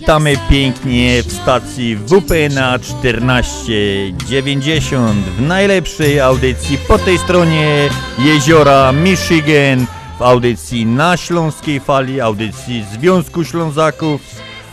[0.00, 9.86] Witamy pięknie w stacji WPNA 1490 w najlepszej audycji po tej stronie jeziora Michigan
[10.18, 14.20] w audycji na Śląskiej Fali, audycji Związku Ślązaków.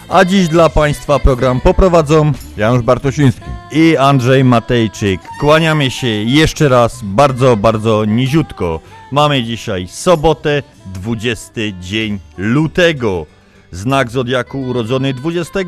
[0.09, 3.45] A dziś dla Państwa program poprowadzą Janusz Bartosiński.
[3.71, 5.21] i Andrzej Matejczyk.
[5.39, 8.79] Kłaniamy się jeszcze raz bardzo, bardzo niziutko.
[9.11, 13.36] Mamy dzisiaj sobotę, 20 dzień lutego.
[13.71, 15.59] Znak zodiaku urodzony 20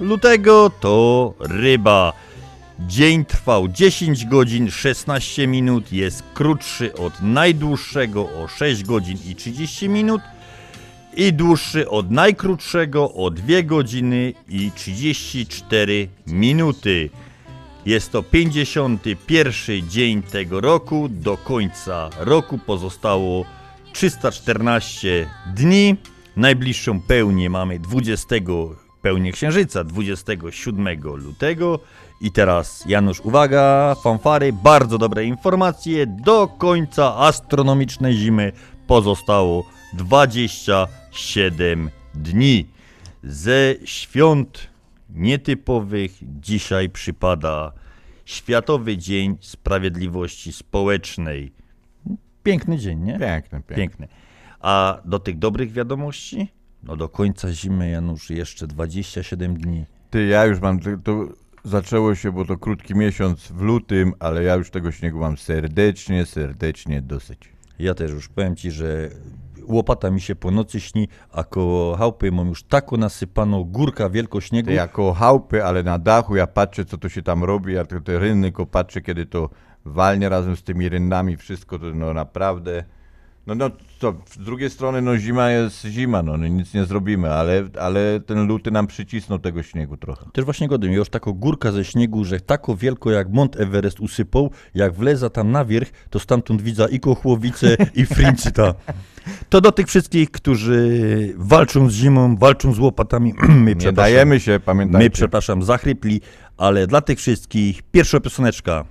[0.00, 2.12] lutego to ryba.
[2.78, 9.88] Dzień trwał 10 godzin 16 minut, jest krótszy od najdłuższego o 6 godzin i 30
[9.88, 10.22] minut
[11.16, 17.10] i dłuższy od najkrótszego o 2 godziny i 34 minuty.
[17.86, 21.08] Jest to 51 dzień tego roku.
[21.10, 23.44] Do końca roku pozostało
[23.92, 25.96] 314 dni.
[26.36, 28.36] Najbliższą pełnię mamy 20
[29.02, 31.80] pełnię księżyca 27 lutego.
[32.20, 36.06] I teraz Janusz, uwaga, fanfary, bardzo dobre informacje.
[36.06, 38.52] Do końca astronomicznej zimy
[38.86, 42.66] pozostało 27 dni.
[43.22, 44.68] Ze świąt
[45.10, 47.72] nietypowych dzisiaj przypada
[48.24, 51.52] Światowy Dzień Sprawiedliwości Społecznej.
[52.42, 53.18] Piękny dzień, nie?
[53.18, 53.76] Piękny, piękny.
[53.76, 54.08] Piękny.
[54.66, 56.48] A do tych dobrych wiadomości?
[56.82, 59.84] No do końca zimy, Janusz, jeszcze 27 dni.
[60.10, 61.28] Ty, ja już mam, to,
[61.64, 66.26] zaczęło się, bo to krótki miesiąc w lutym, ale ja już tego śniegu mam serdecznie,
[66.26, 67.52] serdecznie dosyć.
[67.78, 69.10] Ja też już powiem Ci, że
[69.62, 74.40] łopata mi się po nocy śni, a koło chałupy mam już taką nasypaną górka wielko
[74.40, 74.66] śniegu.
[74.66, 78.18] Ty jako chałupy, ale na dachu ja patrzę, co to się tam robi, ja te,
[78.18, 79.50] rynny, patrzę, kiedy to
[79.84, 82.84] walnie razem z tymi rynnami, wszystko to no naprawdę...
[83.46, 87.32] No, no co, z drugiej strony no zima jest zima, no, no nic nie zrobimy,
[87.32, 90.26] ale, ale ten luty nam przycisnął tego śniegu trochę.
[90.32, 94.50] Też właśnie godem, już taką górka ze śniegu, że tako wielko jak Mont Everest usypał,
[94.74, 98.74] jak wleza tam na wierch, to stamtąd widza i kochłowice, i frincyta.
[99.48, 104.60] To do tych wszystkich, którzy walczą z zimą, walczą z łopatami, my Nie dajemy się,
[104.64, 105.04] pamiętajcie.
[105.04, 106.20] my przepraszam, zachrypli,
[106.56, 108.84] ale dla tych wszystkich pierwsza pioseneczka.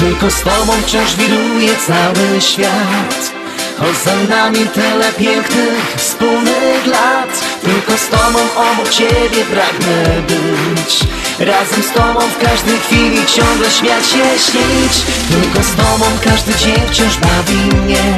[0.00, 3.32] Tylko z tobą wciąż wiruje cały świat.
[3.78, 7.40] Choć za nami tyle pięknych wspólnych lat.
[7.62, 11.00] Tylko z tobą obok ciebie pragnę być.
[11.38, 14.94] Razem z tobą w każdej chwili ciągle śmiać się śnić.
[15.30, 18.16] Tylko z tobą każdy dzień wciąż bawi mnie.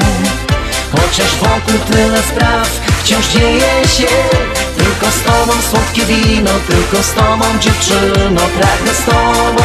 [0.93, 2.69] Chociaż wokół tyle spraw
[3.02, 4.12] wciąż dzieje się.
[4.76, 9.64] Tylko z tobą słodkie wino, tylko z tobą dziewczyno Pragnę z tobą,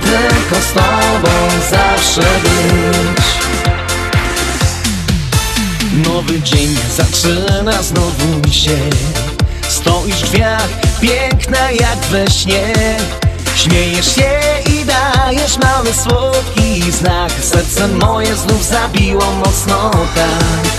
[0.00, 1.30] tylko z tobą
[1.70, 3.24] zawsze być.
[6.08, 8.78] Nowy dzień zaczyna znowu się.
[9.68, 10.68] Stoisz w drzwiach,
[11.00, 12.72] piękna jak we śnie.
[13.56, 14.40] Śmiejesz się
[14.72, 17.32] i dajesz mały słodki znak.
[17.42, 20.70] Serce moje znów zabiło mocno tak.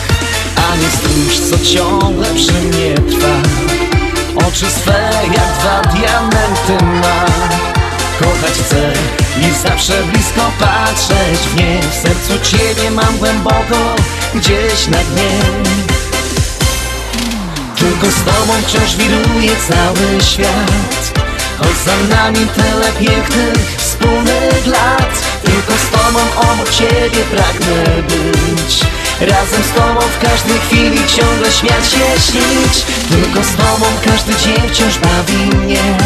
[0.56, 3.36] A nie stróż, co ciągle przy mnie trwa.
[4.48, 7.26] Oczy swe jak dwa diamenty ma
[8.20, 8.94] Kochać chcę
[9.42, 11.80] i zawsze blisko patrzeć w nie.
[11.82, 13.96] W sercu Ciebie mam głęboko,
[14.36, 15.40] gdzieś na dnie.
[17.76, 21.20] Tylko z Tobą wciąż wiruje cały świat.
[21.60, 26.20] Choć za nami tyle pięknych, wspólnych lat Tylko z Tobą
[26.52, 28.80] obok Ciebie pragnę być.
[29.22, 32.86] Razem z Tobą w każdej chwili ciągle śmiać się, śnić.
[33.10, 35.98] Tylko z Tobą każdy dzień wciąż bawi mnie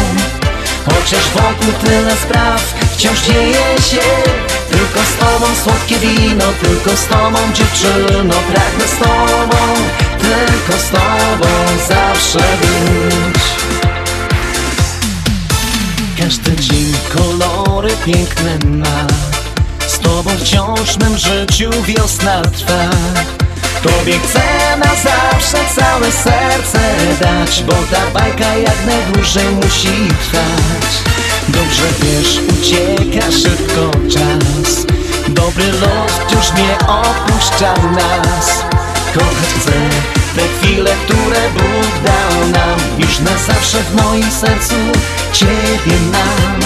[0.84, 4.06] Chociaż wokół tyle spraw wciąż dzieje się
[4.70, 9.74] Tylko z Tobą słodkie wino, tylko z Tobą dziewczyno Pragnę z Tobą,
[10.18, 11.48] tylko z Tobą
[11.88, 13.42] zawsze być.
[16.18, 19.06] Każdy dzień kolory piękne ma
[19.86, 22.90] Z Tobą wciąż w mym życiu wiosna trwa
[23.82, 26.80] Tobie chcę na zawsze całe serce
[27.20, 30.90] dać Bo ta bajka jak najdłużej musi trwać.
[31.48, 34.86] Dobrze wiesz, ucieka szybko czas.
[35.28, 38.64] Dobry los już nie opuszcza nas.
[39.14, 39.72] Kochać chcę
[40.36, 42.80] te chwile, które Bóg dał nam.
[42.98, 44.74] Już na zawsze w moim sercu
[45.32, 46.60] Ciebie mam.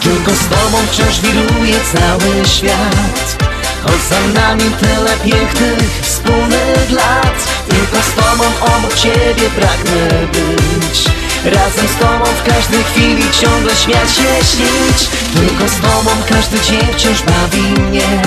[0.00, 3.51] Tylko z Tobą wciąż wiruje cały świat
[3.82, 11.04] Choć za nami tyle pięknych, wspólnych lat Tylko z Tobą obok Ciebie pragnę być.
[11.44, 15.08] Razem z Tobą w każdej chwili ciągle śmiać się, śnić.
[15.34, 18.22] Tylko z Tobą każdy dzień wciąż bawi mnie.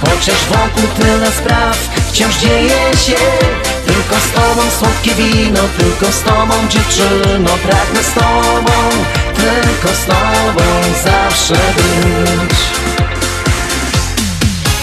[0.00, 1.76] Chociaż wokół tyle spraw
[2.08, 3.20] wciąż dzieje się.
[3.86, 7.50] Tylko z Tobą słodkie wino, tylko z Tobą dziewczyno.
[7.50, 8.76] Pragnę z Tobą,
[9.34, 10.64] tylko z Tobą
[11.04, 12.58] zawsze być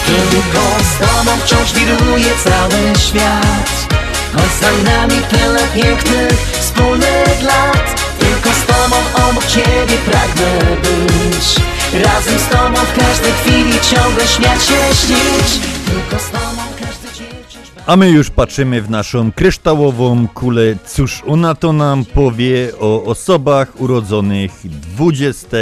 [0.06, 3.94] Tylko z Tobą wciąż wiruje cały świat
[4.32, 8.96] Choć za nami tyle pięknych, wspólnych lat Tylko z Tobą
[9.28, 11.56] obok Ciebie pragnę być
[12.04, 16.66] Razem z Tobą w każdej chwili ciągle śmiać się, śnić Tylko z Tobą
[17.86, 20.76] A my już patrzymy w naszą kryształową kulę.
[20.86, 25.56] Cóż ona to nam powie o osobach urodzonych 20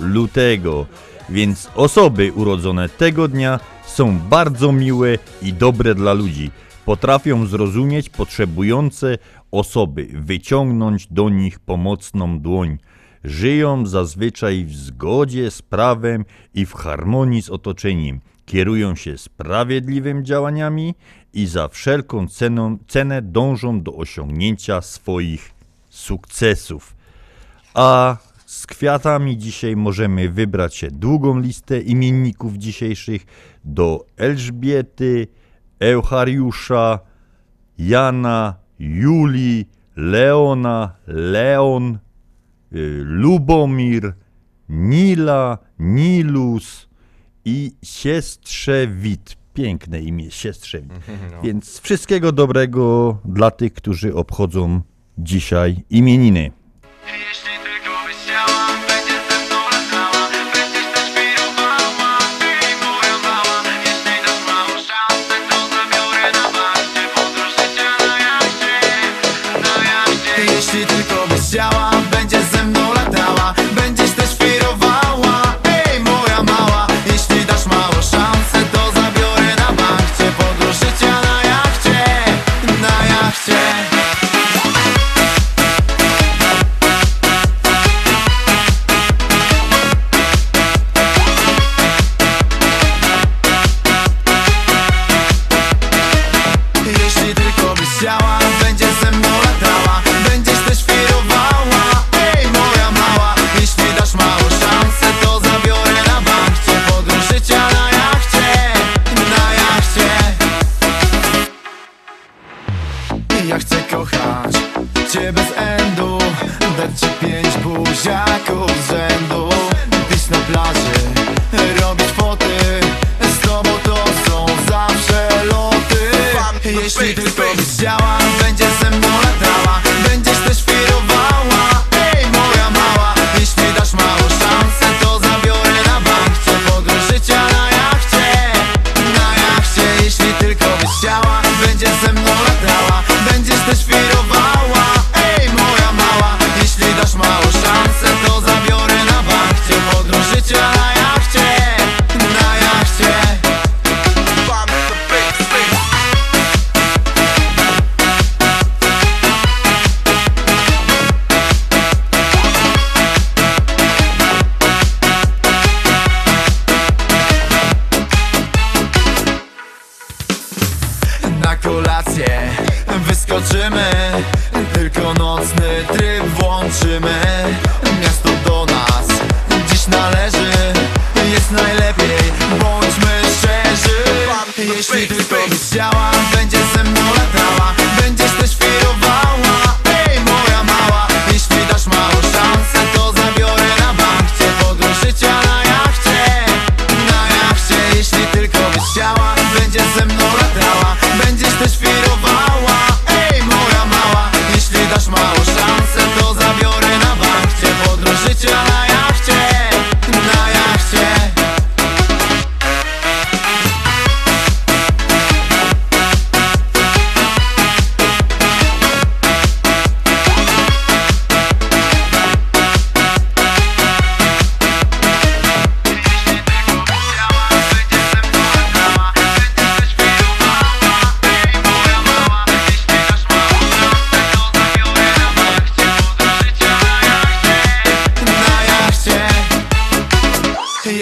[0.00, 0.86] lutego.
[1.28, 3.60] Więc osoby urodzone tego dnia
[3.94, 6.50] są bardzo miłe i dobre dla ludzi.
[6.84, 9.18] Potrafią zrozumieć potrzebujące
[9.50, 12.78] osoby, wyciągnąć do nich pomocną dłoń.
[13.24, 18.20] Żyją zazwyczaj w zgodzie z prawem i w harmonii z otoczeniem.
[18.46, 20.94] Kierują się sprawiedliwymi działaniami
[21.34, 22.26] i za wszelką
[22.88, 25.50] cenę dążą do osiągnięcia swoich
[25.88, 26.94] sukcesów.
[27.74, 28.16] A
[28.50, 33.26] z kwiatami dzisiaj możemy wybrać się długą listę imienników dzisiejszych
[33.64, 35.26] do Elżbiety,
[35.80, 36.98] Euchariusza,
[37.78, 41.98] Jana, Julii, Leona, Leon,
[42.72, 44.12] y, Lubomir,
[44.68, 46.88] Nila, Nilus
[47.44, 49.36] i siostrze Wit.
[49.54, 50.92] Piękne imię, siostrze Wit.
[51.42, 54.80] Więc wszystkiego dobrego dla tych, którzy obchodzą
[55.18, 56.50] dzisiaj imieniny.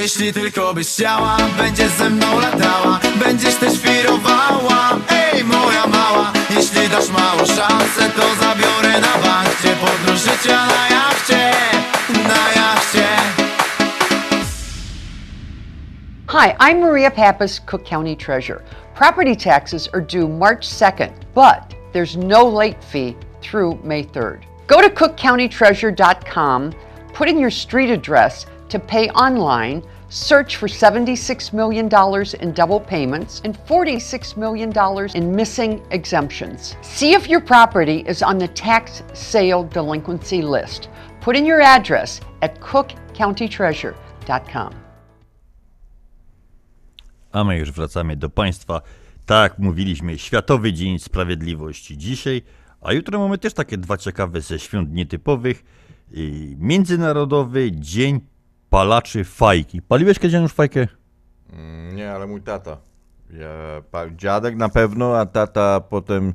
[0.03, 6.89] Jeśli tylko byś chciała, będziesz ze mną latała Będziesz też wirowała, ej moja mała Jeśli
[6.89, 7.07] dasz
[7.47, 9.49] szansę, to zabiorę na bank
[9.81, 11.53] podróż życia na jachcie,
[12.29, 13.07] na jachcie
[16.29, 18.63] Hi, I'm Maria Pappas, Cook County Treasurer.
[18.95, 24.43] Property taxes are due March 2nd, but there's no late fee through May 3rd.
[24.67, 26.73] Go to cookcountytreasurer.com,
[27.15, 31.89] put in your street address to pay online, search for $76 million
[32.41, 34.73] in double payments and $46 million
[35.15, 36.77] in missing exemptions.
[36.83, 40.89] See if your property is on the tax sale delinquency list.
[41.21, 44.75] Put in your address at cookcountytreasurer.com.
[47.33, 48.81] A my już wracamy do Państwa.
[49.27, 52.43] Tak mówiliśmy, Światowy Dzień Sprawiedliwości dzisiaj,
[52.81, 55.65] a jutro mamy też takie dwa ciekawe ze świąt nietypowych.
[56.59, 58.21] Międzynarodowy Dzień
[58.71, 59.83] Palaczy Fajki.
[59.83, 60.87] Paliłeś kiedyś już fajkę?
[61.53, 62.77] Mm, Nie, ale mój tata.
[63.33, 63.83] Ja,
[64.17, 66.33] dziadek na pewno, a tata potem,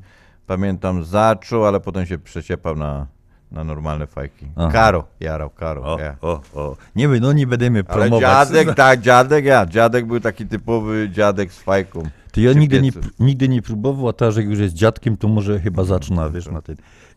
[0.47, 3.07] pamiętam, zaczął, ale potem się przeciepał na,
[3.51, 4.45] na normalne fajki.
[4.55, 4.69] Aha.
[4.71, 5.83] Karo, jarał, karo.
[5.93, 6.15] O, ja.
[6.21, 6.75] o, o.
[6.95, 8.21] Nie, no nie będziemy Ale promować.
[8.21, 9.65] dziadek, tak, dziadek, ja.
[9.65, 12.03] Dziadek był taki typowy dziadek z fajką.
[12.31, 15.59] To ja nigdy nie, nigdy nie próbował, a teraz jak już jest dziadkiem, to może
[15.59, 16.75] chyba zaczyna, wiesz, na ten.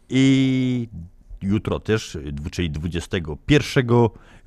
[0.09, 0.89] I
[1.43, 2.19] jutro też,
[2.51, 3.87] czyli 21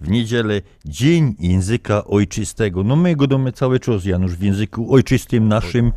[0.01, 2.83] w niedzielę, Dzień Języka Ojczystego.
[2.83, 5.91] No my go damy cały czas, Janusz, w języku ojczystym naszym,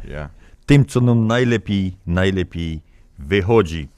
[0.66, 2.80] tym, co nam najlepiej, najlepiej
[3.18, 3.88] wychodzi.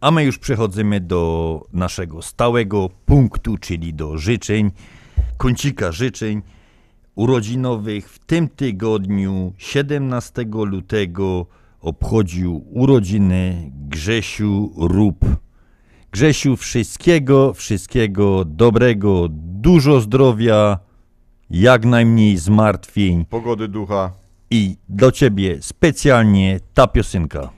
[0.00, 4.70] A my już przechodzimy do naszego stałego punktu, czyli do życzeń,
[5.36, 6.42] kącika życzeń
[7.14, 8.10] urodzinowych.
[8.10, 11.46] W tym tygodniu, 17 lutego,
[11.80, 15.24] obchodził urodziny Grzesiu Rób.
[16.12, 20.78] Grzesiu, wszystkiego, wszystkiego dobrego, dużo zdrowia,
[21.50, 24.12] jak najmniej zmartwień Pogody ducha.
[24.50, 27.57] i do ciebie specjalnie ta piosenka.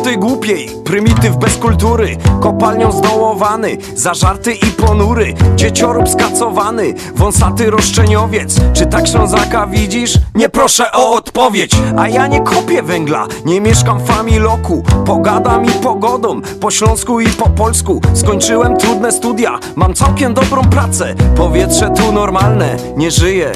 [0.00, 8.56] Roboty głupiej, prymityw bez kultury Kopalnią zdołowany, zażarty i ponury Dzieciorób skacowany, wąsaty roszczeniowiec.
[8.72, 10.18] Czy tak Ślązaka widzisz?
[10.34, 11.72] Nie proszę o odpowiedź.
[11.98, 17.28] A ja nie kopię węgla, nie mieszkam w familoku Pogadam i pogodą, po śląsku i
[17.28, 18.00] po polsku.
[18.14, 21.14] Skończyłem trudne studia, mam całkiem dobrą pracę.
[21.36, 23.52] Powietrze tu normalne, nie żyję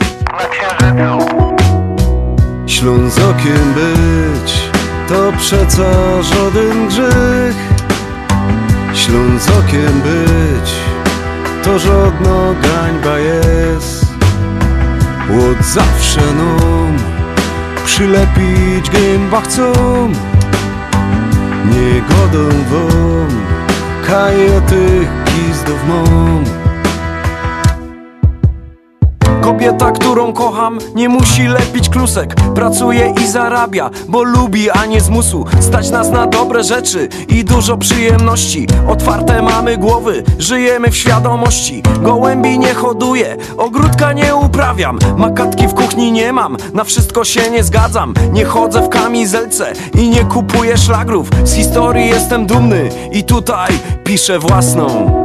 [2.66, 4.73] Ślązokiem być
[5.08, 7.56] to przeco żaden grzech.
[8.94, 10.70] Ślązokiem być
[11.64, 14.06] to żadna gańba jest.
[15.30, 16.96] Łód zawsze nam
[17.84, 19.72] przylepić gęba chcą.
[21.70, 23.44] Nie godą wam
[25.24, 25.88] gizdów
[29.44, 32.34] Kobieta, którą kocham, nie musi lepić klusek.
[32.54, 35.44] Pracuje i zarabia, bo lubi, a nie zmusu.
[35.60, 38.66] Stać nas na dobre rzeczy i dużo przyjemności.
[38.88, 41.82] Otwarte mamy głowy, żyjemy w świadomości.
[42.02, 44.98] Gołębi nie hoduję, ogródka nie uprawiam.
[45.16, 48.14] Makatki w kuchni nie mam, na wszystko się nie zgadzam.
[48.32, 51.28] Nie chodzę w kamizelce i nie kupuję szlagrów.
[51.44, 53.72] Z historii jestem dumny i tutaj
[54.04, 55.24] piszę własną.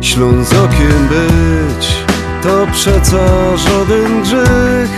[0.00, 2.10] Ślązokiem być
[2.42, 4.90] to przeco żaden grzech.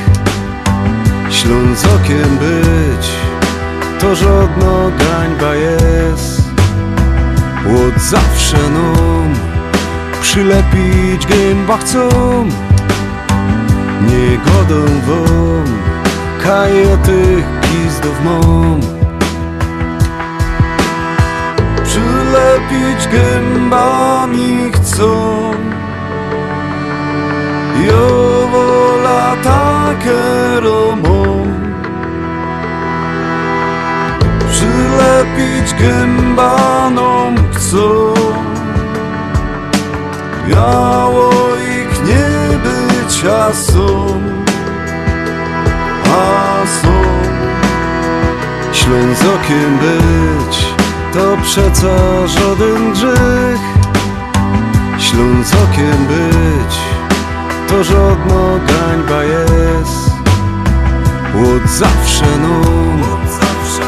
[1.31, 3.09] Ślązokiem być
[4.01, 6.43] to żadna gańba jest.
[7.67, 9.35] Łód zawsze nam
[10.23, 12.09] Przylepić gęba chcą.
[14.03, 15.25] Niegodą wą
[16.43, 18.81] Kajetych gizdów mą
[21.85, 25.33] Przylepić gębami chcą
[27.87, 31.47] Jowola takie romą
[34.51, 38.15] Przylepić gębanom chcą.
[40.49, 44.21] Biało ich nie bycia są.
[46.05, 47.03] A są
[48.73, 50.67] Ślązokiem być
[51.13, 53.61] To przeca żaden grzech.
[54.99, 56.92] Ślązokiem być
[57.73, 60.11] To żadna gańba jest.
[61.35, 62.61] Łód zawsze no.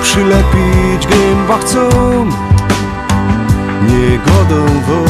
[0.03, 1.88] Przylepić gęba chcą.
[3.88, 5.05] Niegodą wą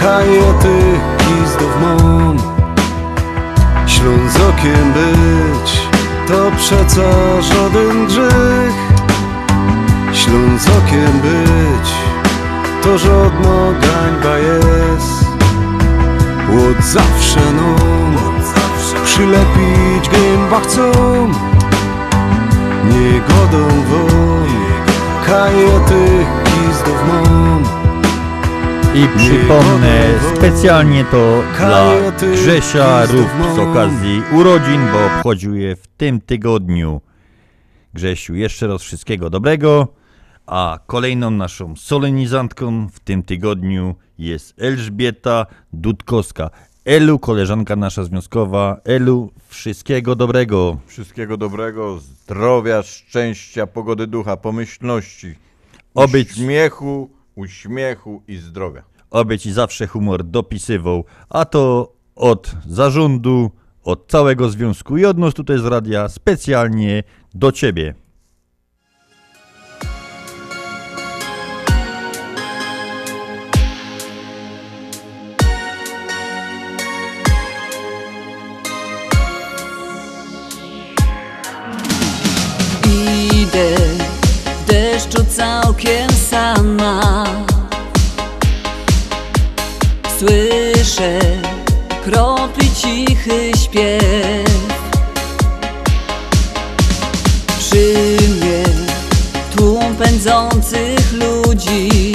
[0.00, 0.78] Kajety
[1.18, 2.36] gizdów mą
[3.86, 5.80] Ślązokiem być
[6.28, 7.10] To przeca
[7.42, 8.74] żaden grzech.
[10.12, 11.90] Ślązokiem być
[12.82, 15.19] To żadna gańba jest
[16.50, 17.74] Łód zawsze no.
[19.04, 20.92] Przylepić gęba chcą.
[22.84, 24.06] Niegodą wą
[25.26, 27.62] Kajety gizdów mą
[28.94, 31.90] I przypomnę specjalnie to dla
[32.32, 37.00] Grzesia Rób z okazji urodzin, bo obchodził je w tym tygodniu.
[37.94, 39.88] Grzesiu, jeszcze raz wszystkiego dobrego.
[40.46, 46.50] A kolejną naszą solenizantką w tym tygodniu jest Elżbieta Dudkowska.
[46.84, 48.80] Elu, koleżanka nasza związkowa.
[48.84, 50.78] Elu, wszystkiego dobrego.
[50.86, 55.34] Wszystkiego dobrego, zdrowia, szczęścia, pogody ducha, pomyślności,
[55.94, 58.82] Oby- uśmiechu, uśmiechu i zdrowia.
[59.10, 63.50] Oby ci zawsze humor dopisywał, a to od zarządu,
[63.84, 67.02] od całego związku i od nas tutaj z radia specjalnie
[67.34, 67.94] do ciebie.
[83.50, 83.76] Idę
[84.44, 87.24] w deszczu całkiem sama.
[90.18, 91.18] Słyszę
[92.04, 94.60] kropli cichy śpiew.
[97.58, 98.64] Przy mnie
[99.56, 102.14] tłum pędzących ludzi.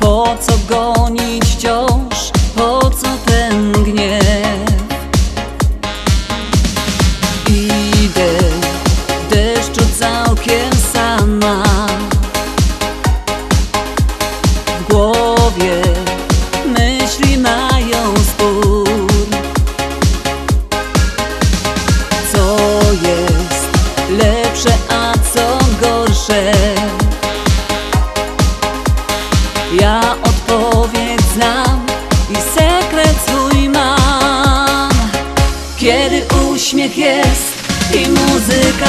[0.00, 1.25] Po co gonić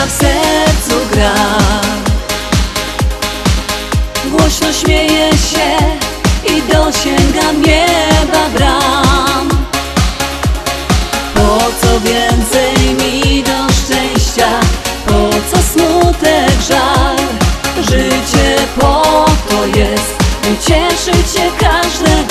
[0.07, 1.33] w sercu gra.
[4.31, 5.77] Głośno śmieje się
[6.55, 9.49] i dosięga nieba bram
[11.33, 14.49] Po co więcej mi do szczęścia,
[15.05, 17.17] po co smutek, żal?
[17.77, 22.26] Życie po to jest, by cieszyć się każdego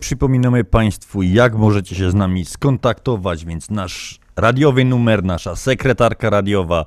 [0.00, 6.86] Przypominamy Państwu, jak możecie się z nami skontaktować, więc nasz radiowy numer, nasza sekretarka radiowa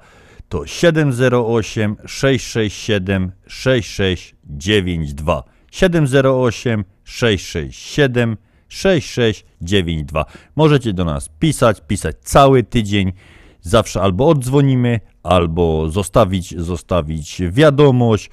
[0.50, 5.44] to 708 667 6692.
[5.72, 10.26] 708 667 6692.
[10.56, 13.14] Możecie do nas pisać, pisać cały tydzień.
[13.62, 18.30] Zawsze albo oddzwonimy, albo zostawić, zostawić wiadomość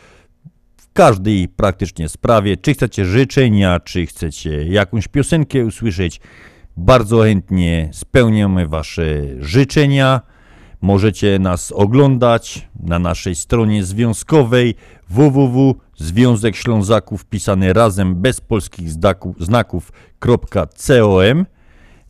[0.96, 2.56] każdej praktycznie sprawie.
[2.56, 6.20] Czy chcecie życzenia, czy chcecie jakąś piosenkę usłyszeć,
[6.76, 9.04] bardzo chętnie spełniamy Wasze
[9.38, 10.20] życzenia.
[10.80, 14.74] Możecie nas oglądać na naszej stronie związkowej
[15.08, 21.46] www.związek Ślązaków pisane razem bez polskich znaków, znaków.com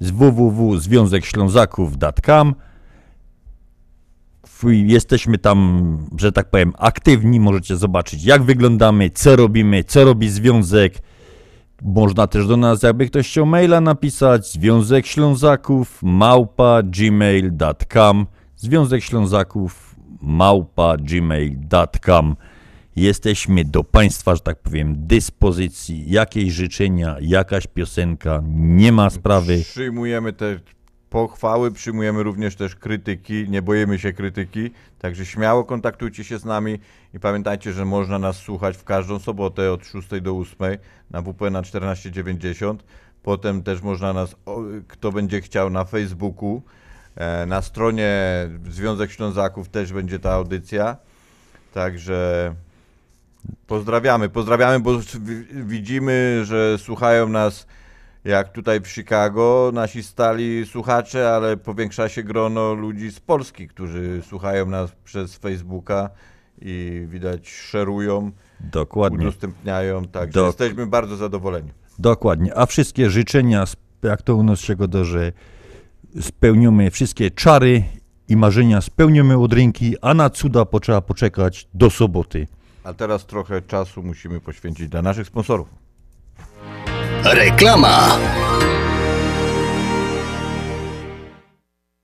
[0.00, 2.54] z www.związekślązaków.com
[4.68, 7.40] Jesteśmy tam, że tak powiem, aktywni.
[7.40, 10.94] Możecie zobaczyć, jak wyglądamy, co robimy, co robi związek.
[11.82, 19.96] Można też do nas, jakby ktoś chciał maila napisać, Związek Ślązaków małpa gmail.com Związek Ślązaków
[20.22, 22.36] małpa gmail.com
[22.96, 26.10] Jesteśmy do Państwa, że tak powiem, dyspozycji.
[26.10, 29.60] Jakieś życzenia, jakaś piosenka, nie ma sprawy.
[29.60, 30.60] Przyjmujemy te
[31.16, 36.78] pochwały, przyjmujemy również też krytyki, nie boimy się krytyki, także śmiało kontaktujcie się z nami
[37.14, 40.56] i pamiętajcie, że można nas słuchać w każdą sobotę od 6 do 8
[41.10, 42.84] na WP na 1490.
[43.22, 44.36] Potem też można nas,
[44.88, 46.62] kto będzie chciał, na Facebooku,
[47.14, 48.12] e, na stronie
[48.68, 50.96] Związek Ślązaków też będzie ta audycja.
[51.74, 52.54] Także
[53.66, 57.66] pozdrawiamy, pozdrawiamy, bo wi- widzimy, że słuchają nas
[58.26, 64.22] jak tutaj w Chicago nasi stali słuchacze, ale powiększa się grono ludzi z Polski, którzy
[64.28, 66.10] słuchają nas przez Facebooka
[66.62, 69.18] i widać szerują, Dokładnie.
[69.18, 71.70] udostępniają, także Dok- jesteśmy bardzo zadowoleni.
[71.98, 72.54] Dokładnie.
[72.58, 73.64] A wszystkie życzenia,
[74.02, 75.32] jak to u nas się goda, że
[76.20, 77.84] spełniamy wszystkie czary
[78.28, 82.46] i marzenia spełniamy od ręki, a na cuda potrzeba poczekać do soboty.
[82.84, 85.68] A teraz trochę czasu musimy poświęcić dla naszych sponsorów.
[87.34, 88.20] Reklama.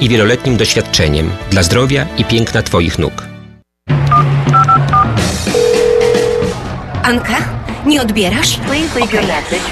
[0.00, 3.12] i wieloletnim doświadczeniem dla zdrowia i piękna Twoich nóg.
[7.02, 7.36] Anka,
[7.86, 8.58] nie odbierasz?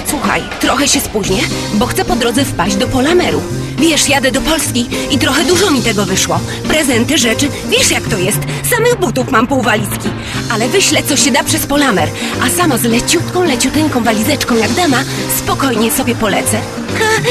[0.05, 1.41] Słuchaj, trochę się spóźnię,
[1.73, 3.41] bo chcę po drodze wpaść do Polameru.
[3.83, 6.39] Wiesz, jadę do Polski i trochę dużo mi tego wyszło.
[6.67, 8.37] Prezenty, rzeczy, wiesz jak to jest.
[8.69, 10.09] Samych butów mam pół walizki.
[10.51, 12.09] Ale wyślę co się da przez Polamer,
[12.41, 15.03] a sama z leciutką, leciuteńką walizeczką jak dama
[15.37, 16.57] spokojnie sobie polecę.
[16.99, 17.29] Ha,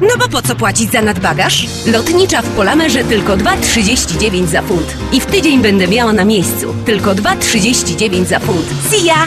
[0.00, 1.66] no bo po co płacić za nadbagaż?
[1.86, 4.96] Lotnicza w Polamerze tylko 2,39 za funt.
[5.12, 6.74] I w tydzień będę miała na miejscu.
[6.84, 8.66] Tylko 2,39 za funt.
[8.90, 9.26] See ya!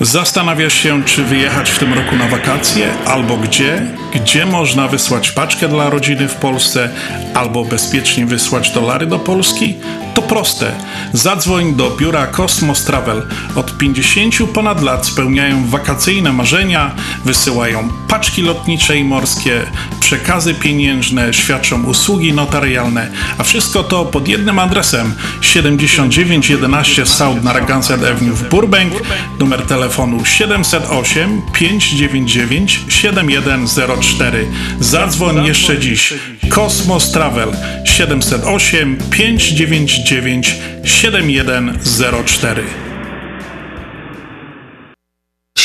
[0.00, 3.86] Zastanawiasz się, czy wyjechać w tym roku na wakacje, albo gdzie?
[4.14, 6.90] Gdzie można wysłać paczkę dla rodziny w Polsce,
[7.34, 9.74] albo bezpiecznie wysłać dolary do Polski?
[10.14, 10.72] To proste.
[11.12, 13.28] Zadzwoń do biura Cosmos Travel.
[13.54, 19.62] Od 50 ponad lat spełniają wakacyjne marzenia, wysyłają paczki lotnicze i morskie,
[20.00, 28.34] przekazy pieniężne, świadczą usługi notarialne, a wszystko to pod jednym adresem 7911 South Narragansett Avenue
[28.34, 28.92] w Burbank,
[29.38, 29.83] numer telefonu
[30.24, 34.46] 708 599 7104.
[34.80, 36.14] Zadzwoń jeszcze dziś.
[36.48, 37.48] Kosmos Travel
[37.84, 42.64] 708 599 7104.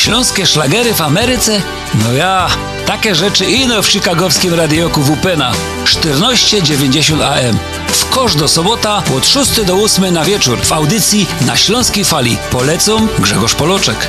[0.00, 1.62] Śląskie szlagery w Ameryce?
[1.94, 2.48] No ja,
[2.86, 5.52] Takie rzeczy ino w chicagowskim radioku WP na
[5.84, 7.58] 1490 AM.
[7.86, 12.36] W kosz do sobota od 6 do 8 na wieczór w audycji na Śląskiej Fali.
[12.50, 14.08] Polecą Grzegorz Poloczek.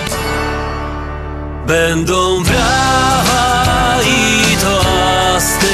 [1.68, 5.68] Będą brawa i toasty,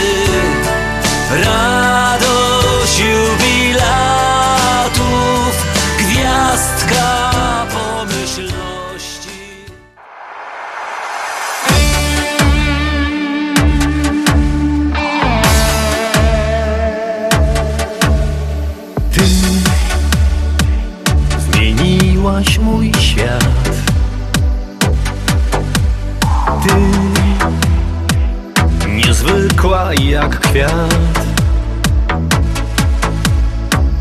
[29.94, 31.20] jak kwiat.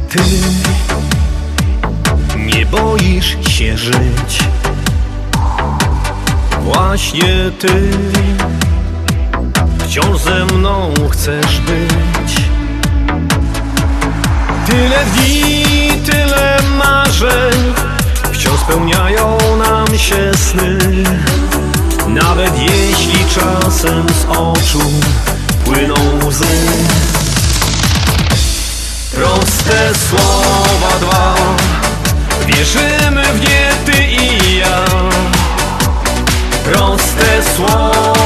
[0.08, 0.18] Ty
[2.36, 4.44] nie boisz się żyć.
[6.60, 7.90] Właśnie ty
[9.78, 12.36] wciąż ze mną chcesz być.
[14.66, 17.74] Tyle dni, tyle marzeń
[18.32, 20.78] Wciąż spełniają nam się sny
[22.08, 24.80] Nawet jeśli czasem z oczu
[25.66, 25.94] płyną
[26.26, 26.46] łzy.
[29.14, 31.34] Proste słowa dwa.
[32.46, 34.84] Wierzymy w nie ty i ja.
[36.64, 38.25] Proste słowa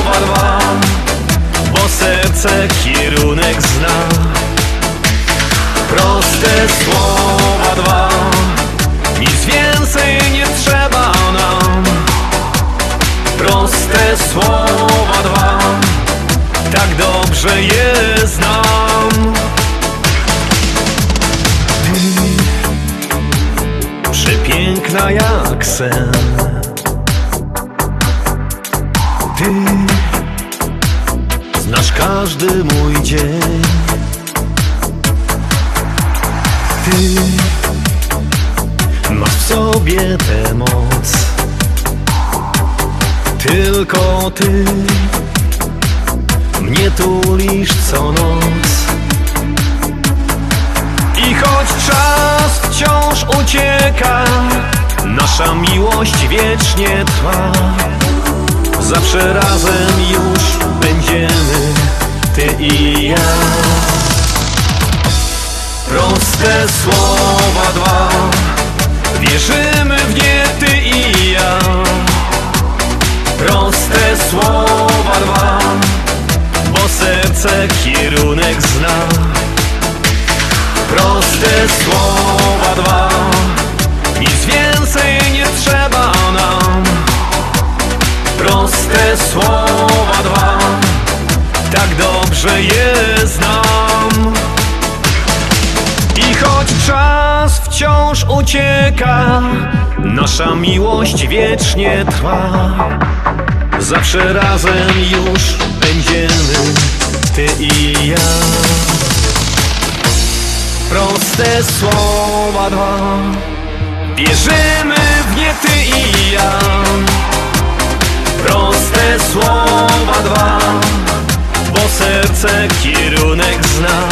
[122.41, 124.09] serce kierunek zna.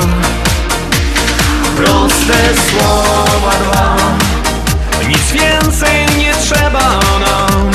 [1.77, 3.97] Proste słowa dwa
[5.09, 7.71] Nic więcej nie trzeba nam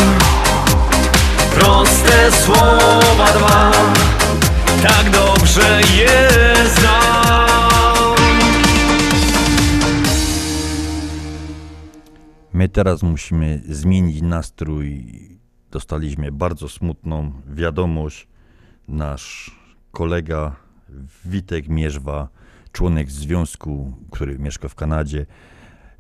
[1.56, 3.72] Proste słowa dwa
[4.82, 6.30] Tak dobrze je
[6.76, 8.16] znam
[12.54, 15.06] My teraz musimy zmienić nastrój.
[15.72, 18.28] Dostaliśmy bardzo smutną wiadomość.
[18.88, 19.43] Nasz
[19.94, 20.56] kolega
[21.26, 22.28] Witek Mierzwa,
[22.72, 25.26] członek związku, który mieszka w Kanadzie,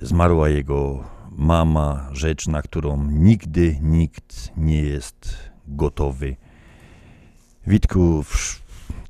[0.01, 6.35] zmarła jego mama, rzecz, na którą nigdy nikt nie jest gotowy.
[7.67, 8.25] Witku,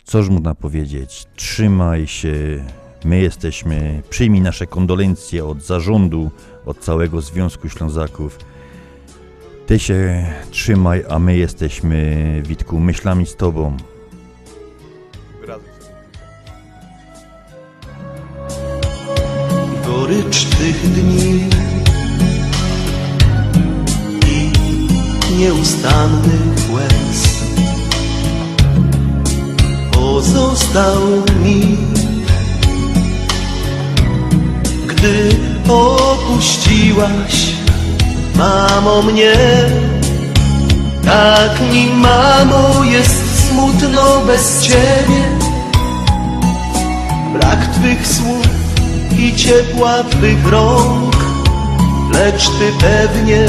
[0.03, 1.27] cóż można powiedzieć?
[1.35, 2.33] Trzymaj się.
[3.05, 6.31] My jesteśmy, przyjmij nasze kondolencje od zarządu,
[6.65, 8.39] od całego Związku Ślązaków.
[9.65, 13.77] Ty się trzymaj, a my jesteśmy, Witku, myślami z tobą.
[19.93, 21.49] Gorycz tych dni.
[24.27, 24.51] I
[25.37, 27.43] nieustannych łez.
[29.91, 31.01] Pozostał
[31.43, 31.77] mi,
[34.87, 35.29] gdy
[35.67, 37.53] opuściłaś,
[38.35, 39.33] mamo mnie.
[41.05, 45.23] Tak mi, mamo, jest smutno bez ciebie.
[47.33, 48.62] Brak twych słów
[49.23, 51.15] i ciepła twych rąk
[52.13, 53.45] Lecz ty pewnie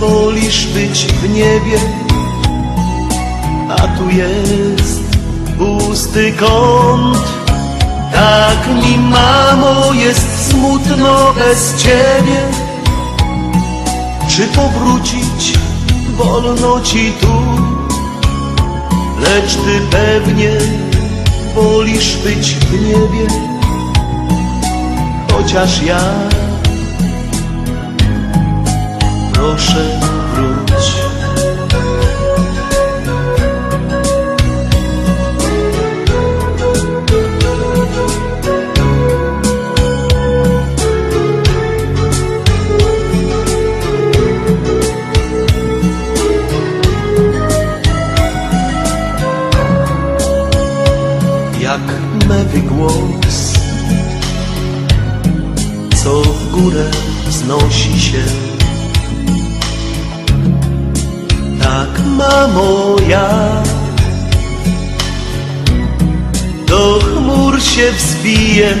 [0.00, 1.78] wolisz być w niebie.
[3.68, 5.02] A tu jest
[5.58, 7.18] pusty kąt
[8.12, 12.40] Tak mi mamo jest smutno bez ciebie.
[14.28, 15.58] Czy powrócić
[16.16, 17.32] wolno ci tu?
[19.20, 20.50] Lecz ty pewnie
[21.54, 23.51] wolisz być w niebie
[25.42, 25.98] Chociaż ja.
[29.32, 30.21] Proszę
[56.52, 56.90] górę
[57.26, 58.22] wznosi się.
[61.62, 63.28] Tak, mamo, ja
[66.66, 68.74] do chmur się wzbiję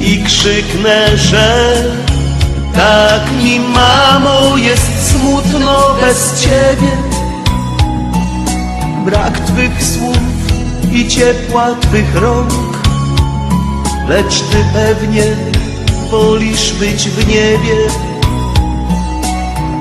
[0.00, 1.74] i krzyknę, że
[2.74, 6.92] tak mi, mamo, jest smutno bez ciebie.
[9.04, 10.18] Brak twych słów
[10.92, 12.74] i ciepła twych rąk
[14.08, 15.53] Lecz ty pewnie
[16.14, 17.76] wolisz być w niebie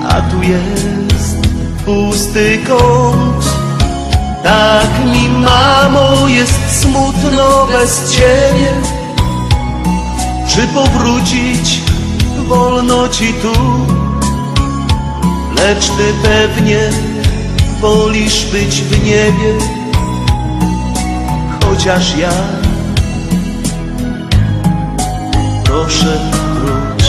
[0.10, 1.38] A tu jest
[1.86, 3.46] pusty kąt.
[4.44, 8.72] Tak mi mamo jest smutno bez ciebie.
[10.48, 11.82] Czy powrócić
[12.48, 13.54] wolno ci tu?
[15.56, 16.90] Lecz ty pewnie
[17.82, 19.54] wolisz być w niebie
[21.66, 22.63] chociaż ja
[25.74, 27.06] Proszę wróć.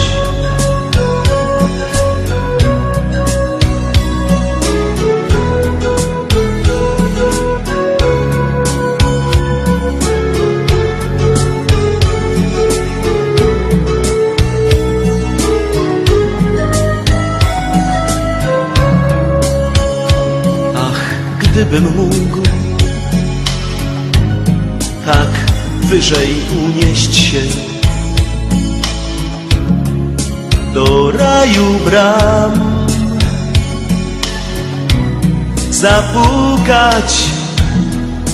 [20.76, 22.42] Ach, gdybym mógł
[25.06, 25.28] tak
[25.80, 27.73] wyżej unieść się
[30.74, 32.86] do raju bram.
[35.70, 37.24] Zapukać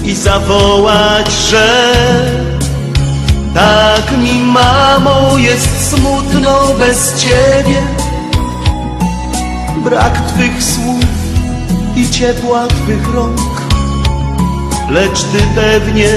[0.05, 1.92] i zawołać, że
[3.55, 7.83] tak mi mamo jest smutno bez ciebie.
[9.85, 11.05] Brak twych słów
[11.96, 13.61] i ciepła twych rąk
[14.90, 16.09] lecz ty pewnie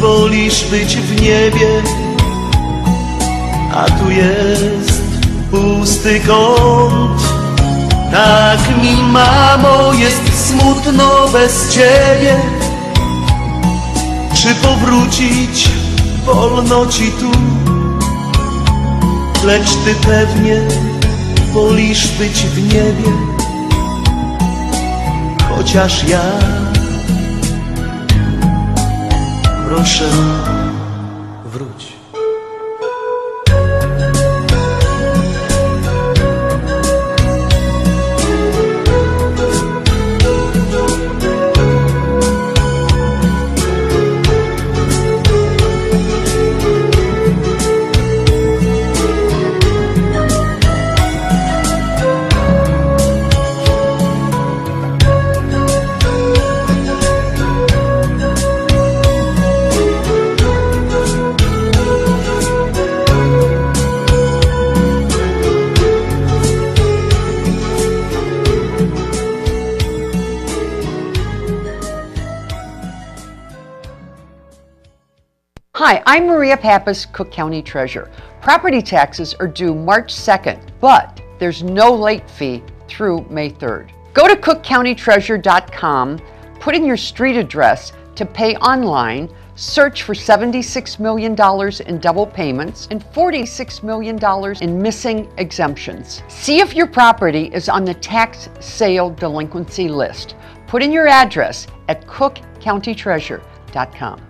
[0.00, 1.82] wolisz być w niebie,
[3.74, 4.79] a tu jest
[5.50, 7.22] pusty kąt.
[8.12, 12.36] Tak mi, mamo, jest smutno bez ciebie.
[14.34, 15.68] Czy powrócić
[16.26, 17.30] wolno ci tu?
[19.46, 20.60] Lecz ty pewnie
[21.52, 23.12] wolisz być w niebie,
[25.48, 26.22] chociaż ja
[29.68, 30.04] proszę
[75.82, 78.10] Hi, I'm Maria Pappas, Cook County Treasurer.
[78.42, 83.88] Property taxes are due March 2nd, but there's no late fee through May 3rd.
[84.12, 86.20] Go to cookcountytreasurer.com,
[86.60, 91.34] put in your street address to pay online, search for $76 million
[91.86, 94.18] in double payments and $46 million
[94.60, 96.22] in missing exemptions.
[96.28, 100.36] See if your property is on the tax sale delinquency list.
[100.66, 104.29] Put in your address at cookcountytreasurer.com.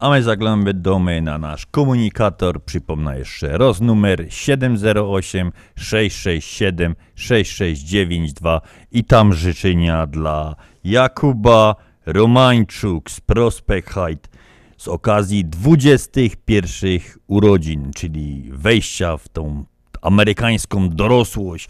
[0.00, 2.64] A my zaglądamy na nasz komunikator.
[2.64, 8.60] Przypomnę jeszcze roz numer 708 667 6692
[8.92, 11.76] i tam życzenia dla Jakuba,
[12.06, 14.28] Romańczuk z Prospect Height
[14.76, 19.64] z okazji 21 urodzin, czyli wejścia w tą
[20.02, 21.68] amerykańską dorosłość.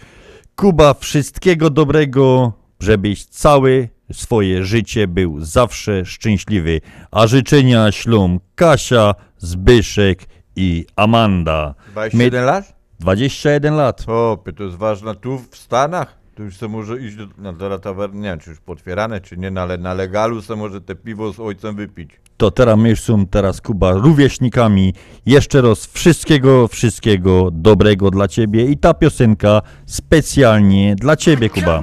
[0.57, 6.80] Kuba, wszystkiego dobrego, żebyś całe swoje życie był zawsze szczęśliwy.
[7.11, 11.74] A życzenia ślą Kasia, Zbyszek i Amanda.
[11.92, 12.74] 21 lat?
[13.00, 14.04] 21 lat.
[14.08, 16.20] O, to jest ważne tu w Stanach.
[16.34, 19.36] Tu już se może iść do, no, do tawerny, nie wiem, czy już potwierane, czy
[19.36, 22.11] nie, no, ale na legalu se może te piwo z ojcem wypić.
[22.36, 24.94] To teraz my są teraz Kuba rówieśnikami.
[25.26, 31.82] Jeszcze raz wszystkiego, wszystkiego dobrego dla ciebie i ta piosenka specjalnie dla ciebie Kuba.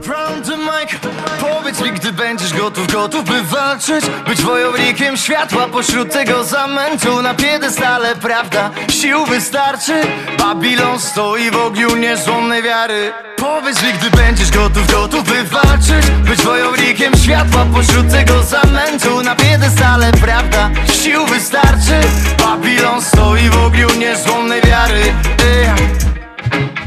[2.18, 5.68] Będziesz gotów, gotów by walczyć Być wojownikiem światła.
[5.68, 10.01] Pośród tego zamętu Na piedestale, prawda, sił wystarczy.
[10.39, 13.13] Babilon stoi w ogniu niezłomnej wiary.
[13.38, 17.65] Powiedz mi, gdy będziesz gotów, gotów by walczyć Być wojownikiem światła.
[17.74, 20.70] Pośród tego zamętu Na piedestale, prawda,
[21.03, 22.01] sił wystarczy.
[22.39, 25.01] Babilon stoi w ogniu niezłomnej wiary.
[25.39, 26.16] Ej.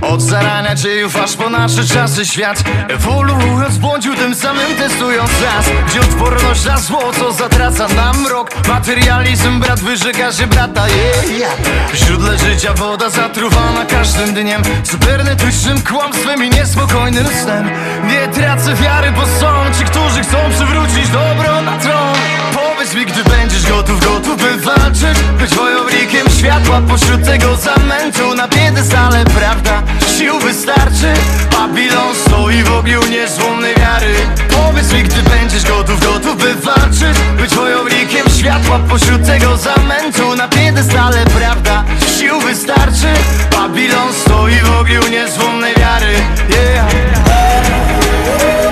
[0.01, 2.63] Od zarania dziejów aż po nasze czasy świat.
[2.89, 8.51] Ewoluując błądził tym samym testując nas Gdzie odporność na zło co zatraca nam rok.
[8.69, 11.53] Materializm brat wyrzeka się brata yeah, yeah.
[11.93, 14.63] W źródle życia woda zatruwana każdym dniem.
[14.83, 17.71] Cybernetycznym kłamstwem i niespokojnym snem.
[18.07, 22.50] Nie tracę wiary, bo są ci, którzy chcą przywrócić dobro na tron
[22.81, 28.35] Powiedz mi, gdy będziesz gotów, gotów by walczyć Być wojownikiem światła pośród tego zamętu.
[28.35, 29.83] Na piedestale, prawda,
[30.18, 31.14] sił wystarczy.
[31.53, 34.14] Babilon stoi w ogniu niezłomnej wiary.
[34.49, 40.37] Powiedz mi, gdy będziesz gotów, gotów by walczyć Być wojownikiem światła pośród tego zamętu.
[40.37, 41.85] Na piedestale, prawda,
[42.18, 43.09] sił wystarczy.
[43.57, 46.14] Babilon stoi w ogniu niezłomnej wiary.
[46.49, 48.70] Yeah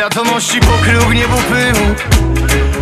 [0.00, 1.76] świadomości pokrył niebo pył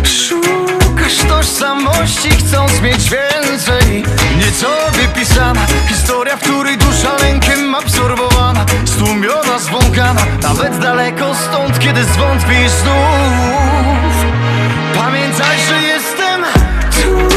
[0.03, 4.03] Szukasz tożsamości, chcąc mieć więcej.
[4.37, 12.03] Nie tobie pisana Historia, w której dusza lękiem absorbowana Stłumiona, zwąkana Nawet daleko stąd, kiedy
[12.03, 14.25] zwątpisz znów.
[14.95, 16.43] Pamiętaj, że jestem
[16.91, 17.29] tu.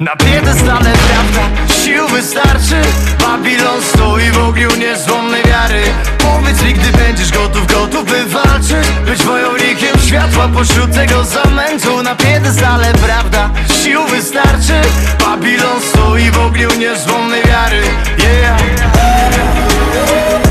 [0.00, 2.82] Na piedestale prawda, sił wystarczy
[3.20, 5.82] Babilon stoi w ogniu niezłomnej wiary.
[6.18, 12.14] Powiedz mi, gdy będziesz gotów, gotów by walczyć Być wojownikiem światła pośród tego zamętu Na
[12.16, 13.50] piedestale prawda,
[13.82, 14.80] sił wystarczy.
[15.24, 17.82] Babilon stoi w ogniu niezłomnej wiary.
[18.18, 18.60] Yeah.
[18.92, 20.47] Powiedz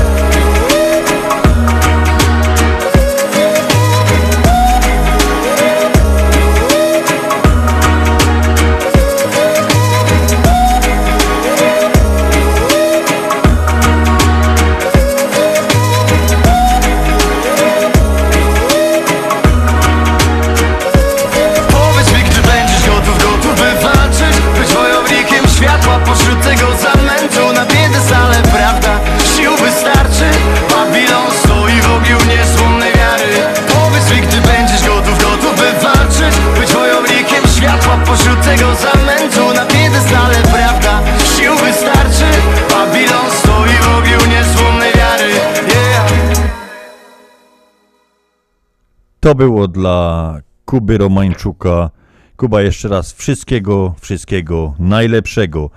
[49.38, 50.34] było dla
[50.64, 51.90] Kuby Romańczuka.
[52.36, 55.70] Kuba, jeszcze raz wszystkiego, wszystkiego najlepszego.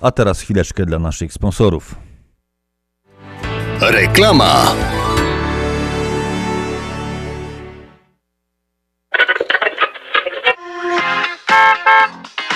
[0.00, 1.94] A teraz chwileczkę dla naszych sponsorów.
[3.80, 4.74] Reklama.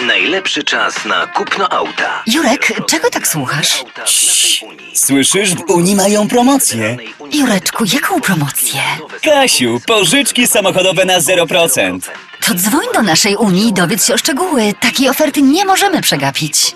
[0.06, 2.22] Najlepszy czas na kupno auta.
[2.26, 3.84] Jurek, czego tak słuchasz?
[4.94, 6.96] Słyszysz, w Unii mają promocję.
[7.32, 8.80] Jureczku, jaką promocję?
[9.24, 12.00] Kasiu, pożyczki samochodowe na 0%.
[12.46, 14.74] To dzwoń do naszej Unii i dowiedz się o szczegóły.
[14.80, 16.74] Takiej oferty nie możemy przegapić.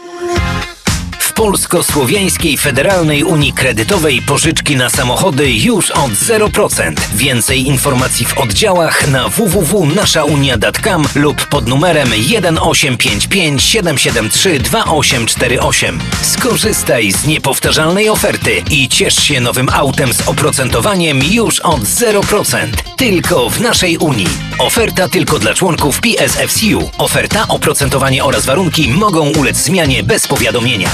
[1.36, 6.92] Polsko-Słowiańskiej Federalnej Unii Kredytowej pożyczki na samochody już od 0%.
[7.14, 16.00] Więcej informacji w oddziałach na www.naszaunia.com lub pod numerem 1855 773 2848.
[16.22, 22.66] Skorzystaj z niepowtarzalnej oferty i ciesz się nowym autem z oprocentowaniem już od 0%.
[22.96, 24.28] Tylko w naszej Unii.
[24.58, 26.90] Oferta tylko dla członków PSFCU.
[26.98, 30.90] Oferta, oprocentowanie oraz warunki mogą ulec zmianie bez powiadomienia.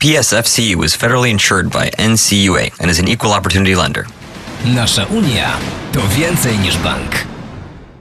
[0.00, 4.06] PSFCU is federally insured by NCUA and is an equal opportunity lender.
[4.64, 5.56] Nasza Unia
[5.92, 7.35] to więcej niż bank.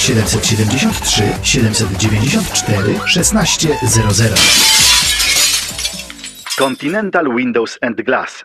[0.00, 4.34] 773 794 1600
[6.56, 8.44] Continental Windows and Glass.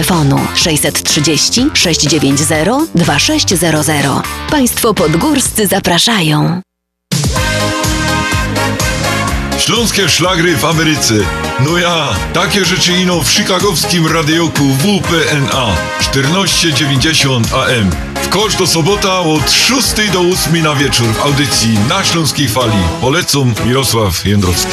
[0.55, 4.05] 630 690 2600.
[4.49, 6.61] Państwo podgórscy zapraszają.
[9.59, 11.13] Śląskie szlagry w Ameryce.
[11.59, 17.91] No ja, takie rzeczy ino w chicagowskim radioku WPNA 1490 AM.
[18.23, 22.83] W kosz do sobota od 6 do 8 na wieczór w audycji na Śląskiej Fali.
[23.01, 24.71] Polecam Mirosław Jędrowski.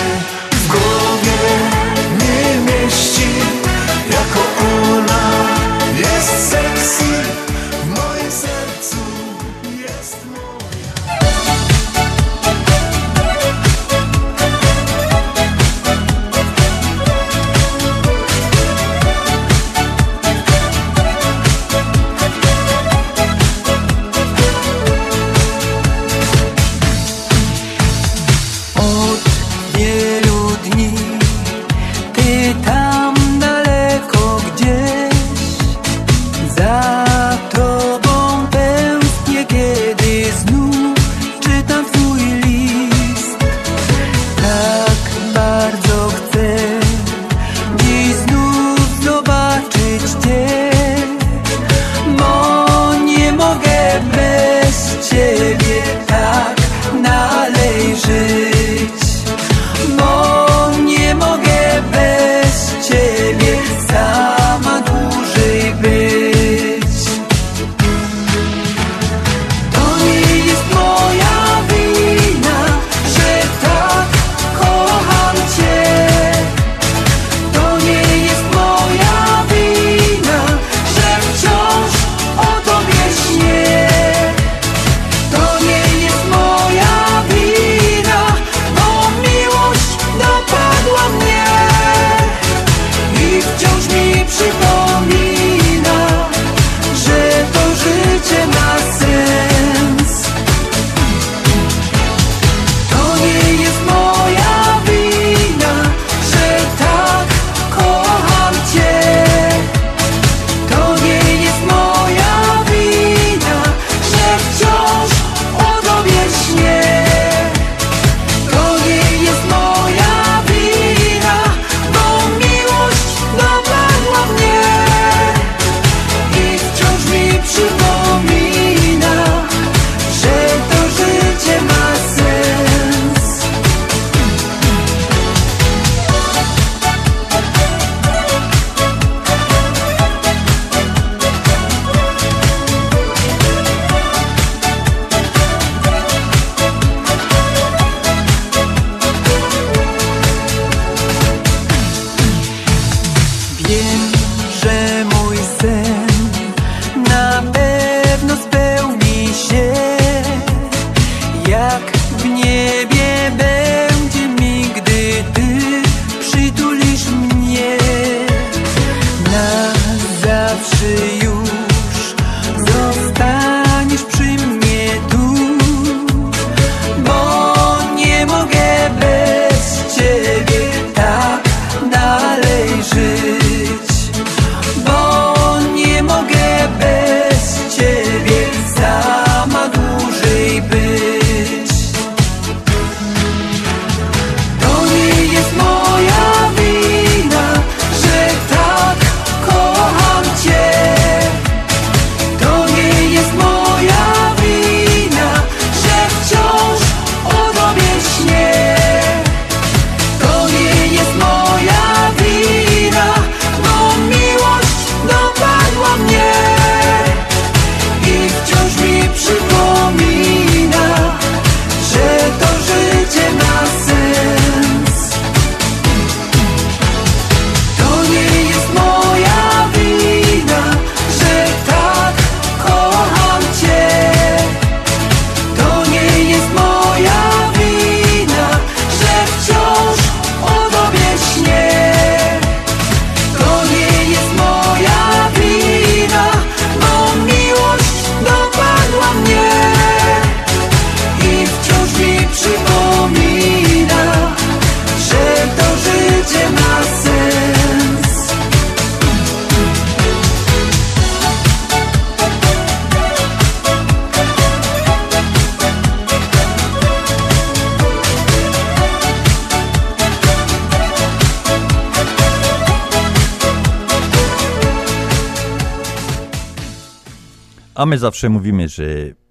[277.88, 278.84] My zawsze mówimy, że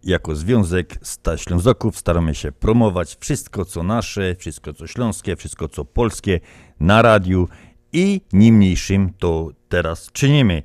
[0.04, 1.00] jako związek
[1.36, 6.40] Ślązoków staramy się promować wszystko co nasze, wszystko co śląskie, wszystko co polskie
[6.80, 7.48] na radiu
[7.94, 10.64] i niemniejszym to teraz czynimy.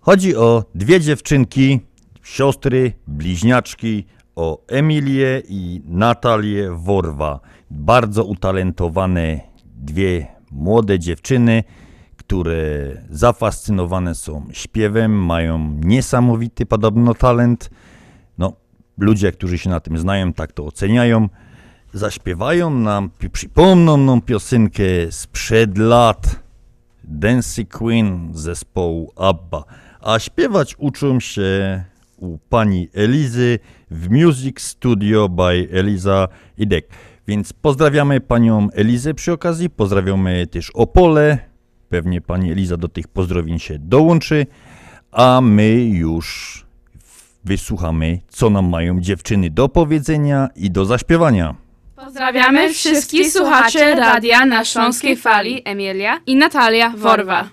[0.00, 1.80] Chodzi o dwie dziewczynki,
[2.22, 7.40] siostry, bliźniaczki, o Emilię i Natalię Worwa.
[7.70, 11.64] Bardzo utalentowane dwie młode dziewczyny,
[12.26, 17.70] które zafascynowane są śpiewem, mają niesamowity podobno talent.
[18.38, 18.52] No,
[18.98, 21.28] ludzie, którzy się na tym znają, tak to oceniają.
[21.92, 26.40] Zaśpiewają nam, przypomną nam piosenkę sprzed lat
[27.04, 29.64] Dancy Queen zespołu ABBA.
[30.00, 31.84] A śpiewać uczą się
[32.16, 33.58] u pani Elizy
[33.90, 36.88] w Music Studio by Eliza Idek.
[37.26, 41.53] Więc pozdrawiamy panią Elizę przy okazji, pozdrawiamy też Opole.
[41.94, 44.46] Pewnie pani Eliza do tych pozdrowień się dołączy,
[45.12, 46.64] a my już
[47.44, 51.54] wysłuchamy, co nam mają dziewczyny do powiedzenia i do zaśpiewania.
[51.96, 57.48] Pozdrawiamy wszystkich słuchaczy radia na Śląskiej Fali Emilia i Natalia Worwa.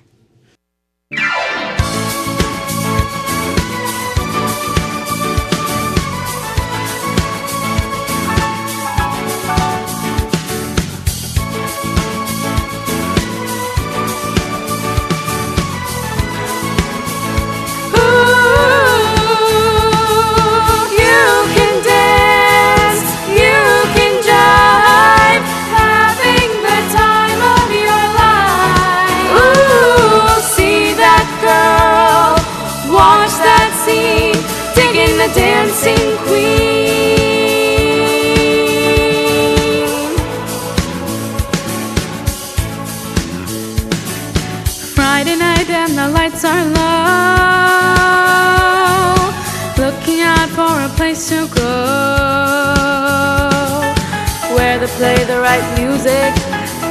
[55.21, 56.33] Play the right music,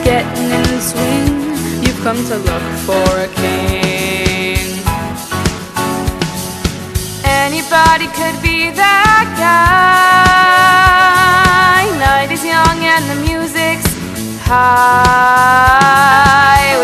[0.05, 1.26] getting in the swing.
[1.83, 4.59] You've come to look for a king.
[7.24, 10.28] Anybody could be that guy.
[11.99, 13.87] Night is young and the music's
[14.47, 15.81] high.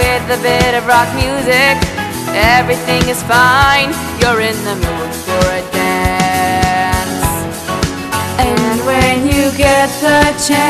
[0.00, 1.76] With a bit of rock music,
[2.34, 3.94] everything is fine.
[4.20, 6.05] You're in the mood for a dance.
[8.86, 10.68] When you get the chance,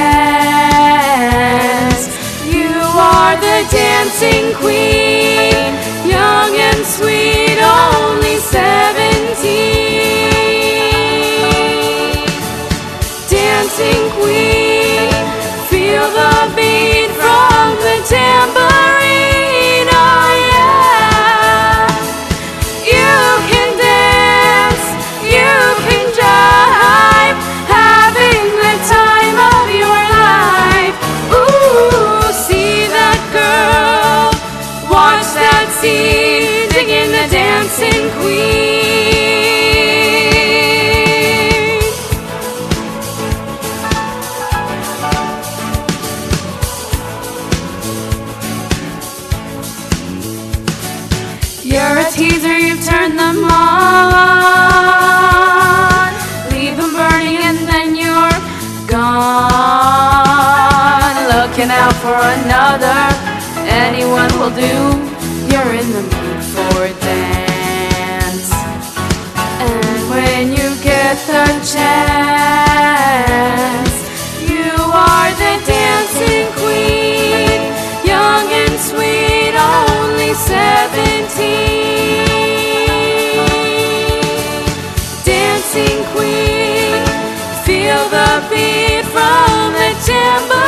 [2.47, 5.75] you are the dancing queen.
[6.09, 10.96] Young and sweet, only 17.
[90.07, 90.66] September.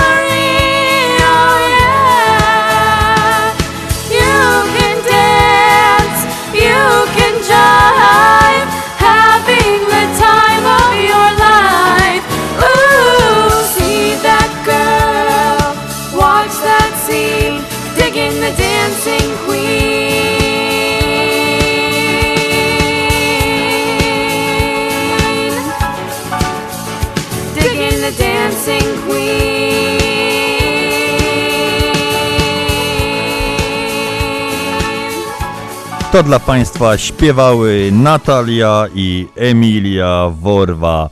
[36.13, 41.11] To dla Państwa śpiewały Natalia i Emilia Worwa.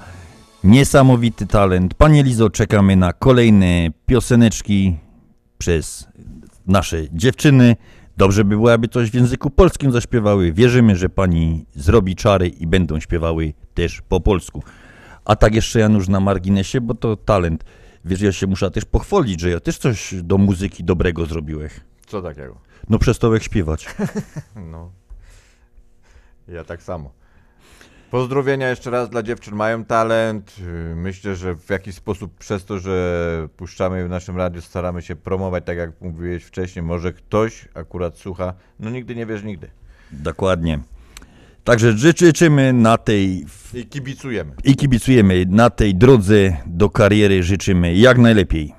[0.64, 1.94] Niesamowity talent.
[1.94, 4.96] Panie Lizo, czekamy na kolejne pioseneczki
[5.58, 6.08] przez
[6.66, 7.76] nasze dziewczyny.
[8.16, 10.52] Dobrze by było, aby coś w języku polskim zaśpiewały.
[10.52, 14.62] Wierzymy, że pani zrobi czary i będą śpiewały też po polsku.
[15.24, 17.64] A tak jeszcze Janusz na marginesie, bo to talent.
[18.04, 21.72] Wiesz, ja się muszę też pochwalić, że ja też coś do muzyki dobrego zrobiłeś.
[22.06, 22.66] Co takiego?
[22.88, 23.86] No przestałeś śpiewać.
[24.70, 24.90] No.
[26.48, 27.10] Ja tak samo.
[28.10, 29.54] Pozdrowienia jeszcze raz dla dziewczyn.
[29.54, 30.56] Mają talent.
[30.96, 35.64] Myślę, że w jakiś sposób przez to, że puszczamy w naszym radiu, staramy się promować,
[35.66, 36.82] tak jak mówiłeś wcześniej.
[36.82, 38.54] Może ktoś akurat słucha.
[38.80, 39.70] No nigdy nie wiesz nigdy.
[40.12, 40.78] Dokładnie.
[41.64, 44.52] Także ży- życzymy na tej I kibicujemy.
[44.64, 48.74] i kibicujemy na tej drodze do kariery życzymy jak najlepiej.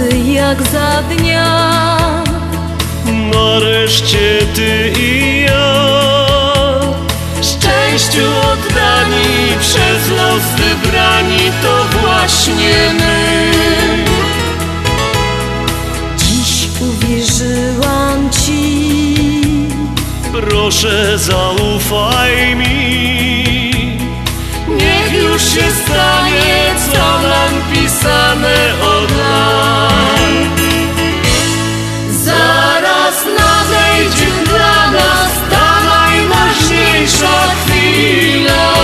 [0.00, 2.22] Nocy jak za dnia.
[3.32, 5.80] Nareszcie ty i ja
[7.42, 8.22] Szczęściu
[8.52, 13.52] oddani przez los wybrani To właśnie my.
[16.16, 18.76] Dziś uwierzyłam ci.
[20.32, 23.59] Proszę zaufaj mi
[25.40, 30.60] już się stanie co nam pisane od lat.
[32.10, 38.79] Zaraz nadejdzie dla nas ta najważniejsza chwila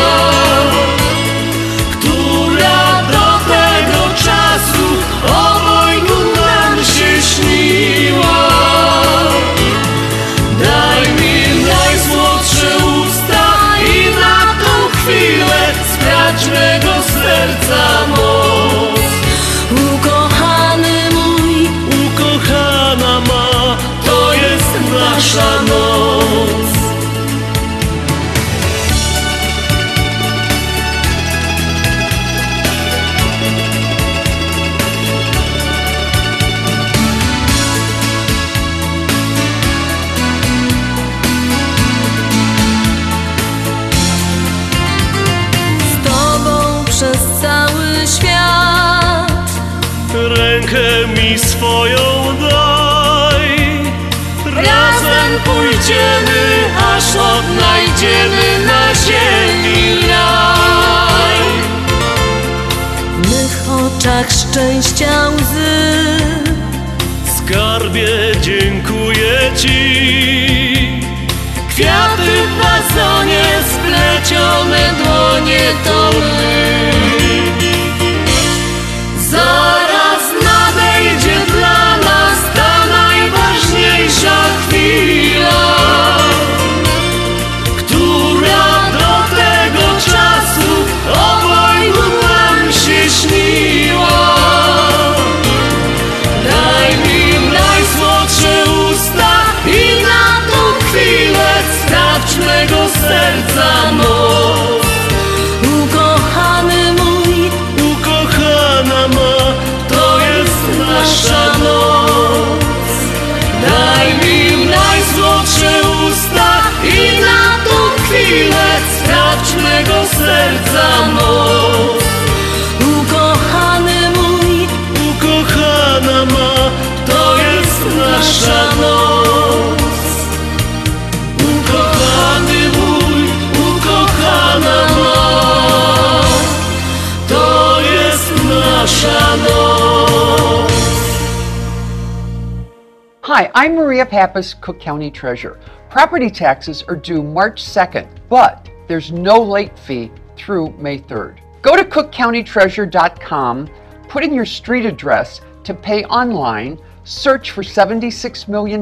[144.26, 145.60] Pappas, Cook County Treasurer.
[145.88, 151.38] Property taxes are due March 2nd, but there's no late fee through May 3rd.
[151.62, 153.70] Go to cookcountytreasurer.com,
[154.08, 158.80] put in your street address to pay online, search for $76 million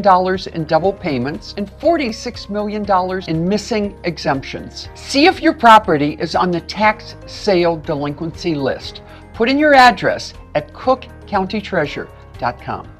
[0.54, 2.86] in double payments and $46 million
[3.28, 4.88] in missing exemptions.
[4.94, 9.02] See if your property is on the tax sale delinquency list.
[9.34, 12.93] Put in your address at cookcountytreasurer.com.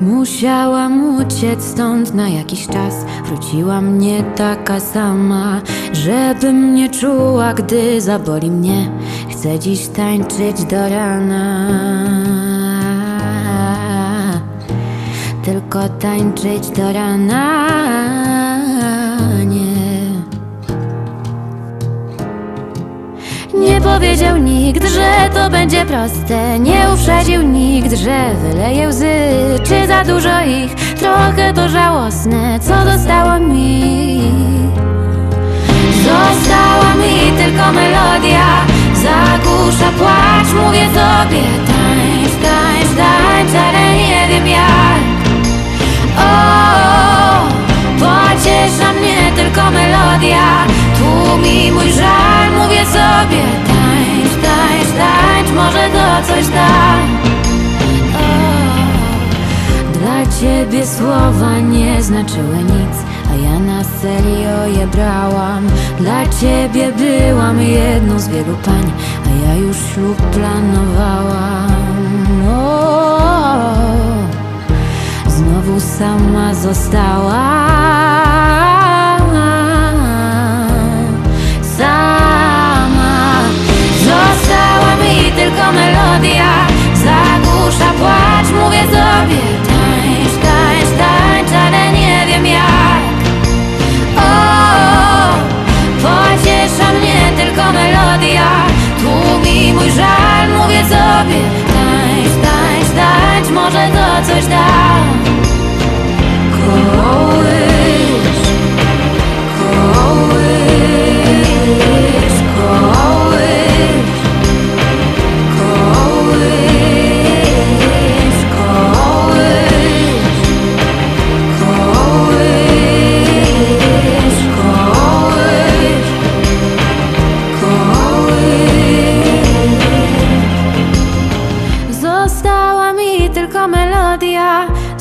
[0.00, 2.94] Musiałam uciec stąd na jakiś czas.
[3.24, 5.60] Wróciła mnie taka sama
[5.92, 8.90] Żebym nie czuła, gdy zaboli mnie.
[9.30, 11.68] Chcę dziś tańczyć do rana.
[15.44, 18.55] Tylko tańczyć do rana
[23.56, 26.58] Nie powiedział nikt, że to będzie proste.
[26.58, 29.16] Nie uprzedził nikt, że wyleje łzy.
[29.64, 30.74] Czy za dużo ich?
[30.74, 32.60] Trochę to żałosne.
[32.60, 34.22] Co zostało mi?
[36.04, 38.46] Została mi tylko melodia.
[38.94, 41.42] Zagłusza płacz, mówię sobie.
[41.66, 45.06] Tańcz, tańcz, tańcz, ale nie wiem jak.
[46.18, 47.46] O,
[47.98, 56.46] pociesza mnie tylko melodia Tłumi mój żal, mówię sobie Tańcz, tańcz, tańcz, może to coś
[56.46, 56.68] da
[59.92, 62.96] Dla ciebie słowa nie znaczyły nic
[63.32, 65.66] A ja na serio je brałam.
[65.98, 68.92] Dla ciebie byłam jedną z wielu pań
[69.26, 71.76] A ja już ślub planowałam.
[72.48, 73.18] O,
[75.28, 77.46] Znowu sama została
[85.66, 86.66] tylko melodia.
[86.94, 93.02] Zagłusza płacz, mówię sobie Tańcz, tańcz, tańcz, ale nie wiem jak.
[94.16, 94.20] O,
[96.02, 98.50] pociesza mnie tylko melodia.
[99.00, 101.40] Tłumi mój żal, mówię sobie
[101.72, 104.66] Tańcz, tańcz, tańcz, może to coś da.
[106.52, 107.86] Kołysz,
[109.58, 110.36] kołysz,
[112.56, 112.96] kołysz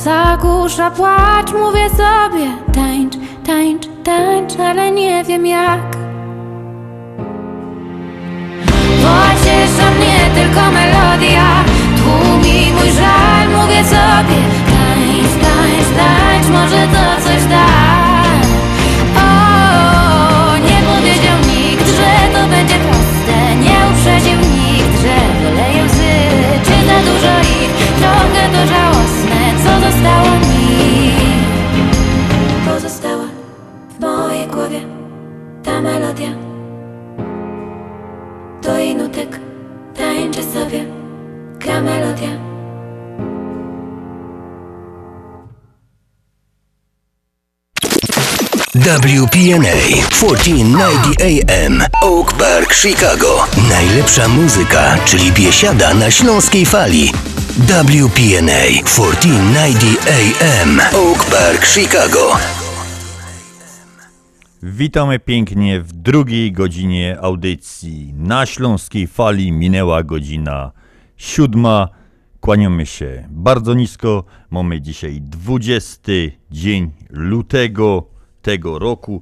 [0.05, 3.15] Zagłusza płacz, mówię sobie Tańcz,
[3.45, 5.95] tańcz, tańcz, ale nie wiem jak
[11.16, 11.63] melodia
[11.97, 17.85] Tłumi mój żal, mówię sobie Tańcz, tańcz, tańcz, może to coś da
[48.86, 49.76] WPNA
[50.10, 53.28] 1490 AM Oak Park, Chicago.
[53.70, 57.12] Najlepsza muzyka, czyli biesiada na śląskiej fali.
[57.58, 62.32] WPNA 1490 AM Oak Park, Chicago.
[64.64, 68.14] Witamy pięknie w drugiej godzinie audycji.
[68.14, 70.72] Na Śląskiej Fali minęła godzina
[71.18, 71.90] siódma.
[72.40, 74.24] Kłaniamy się bardzo nisko.
[74.50, 76.12] Mamy dzisiaj 20
[76.52, 78.14] dzień lutego
[78.46, 79.22] tego roku.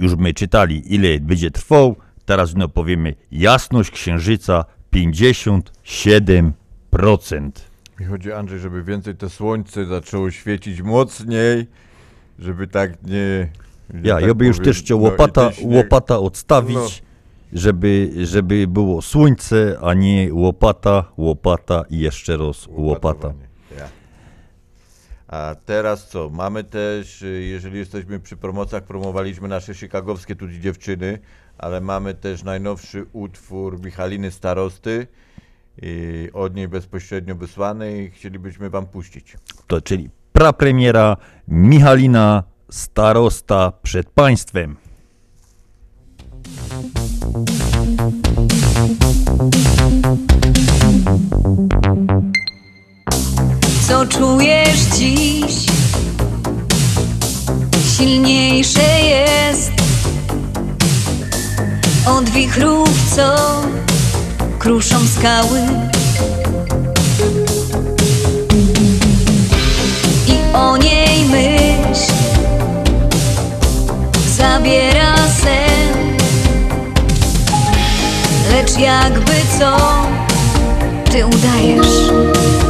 [0.00, 1.96] Już my czytali, ile będzie trwał.
[2.24, 4.64] Teraz no powiemy jasność księżyca
[4.94, 6.52] 57%.
[8.00, 11.66] Mi chodzi, Andrzej, żeby więcej to słońce zaczęło świecić mocniej,
[12.38, 13.50] żeby tak nie...
[14.02, 16.88] Ja, tak ja by już powiem, też chciał no łopata, łopata odstawić, No.
[17.52, 23.32] żeby, żeby było słońce, a nie łopata, łopata i jeszcze raz łopata.
[25.30, 26.30] A teraz co?
[26.30, 31.18] Mamy też, y, jeżeli jesteśmy przy promocjach, promowaliśmy nasze chicagowskie tu dziewczyny,
[31.58, 35.06] ale mamy też najnowszy utwór Michaliny Starosty,
[35.82, 39.36] i od niej bezpośrednio wysłany i chcielibyśmy wam puścić.
[39.66, 41.16] To czyli prapremiera
[41.48, 44.76] Michalina Starosta przed państwem.
[53.90, 55.66] Co czujesz dziś?
[57.96, 59.70] Silniejsze jest
[62.06, 63.34] od wichrów, co
[64.58, 65.60] kruszą skały.
[70.26, 72.12] I o niej myśl
[74.36, 76.16] zabiera sen,
[78.52, 79.76] lecz jakby co
[81.12, 82.69] ty udajesz.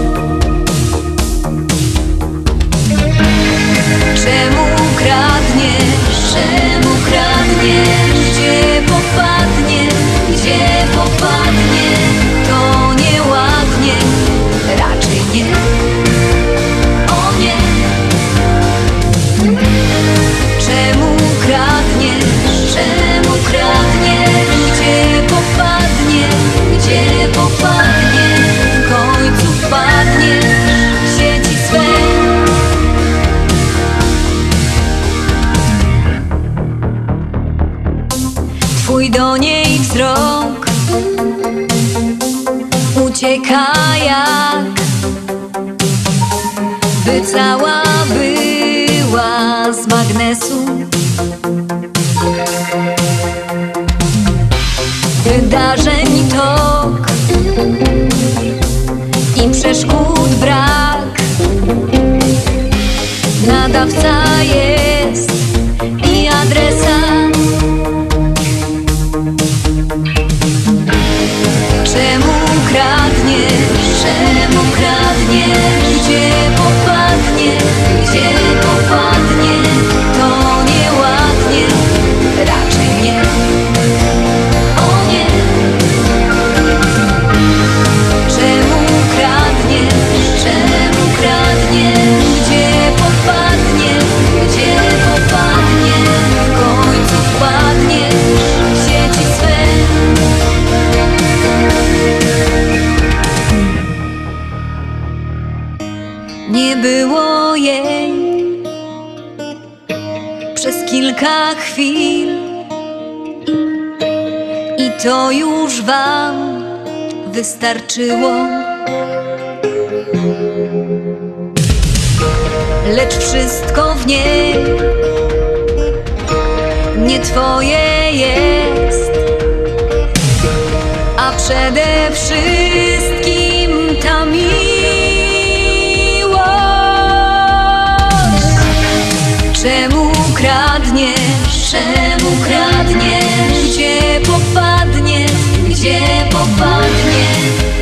[117.91, 118.30] skoczyło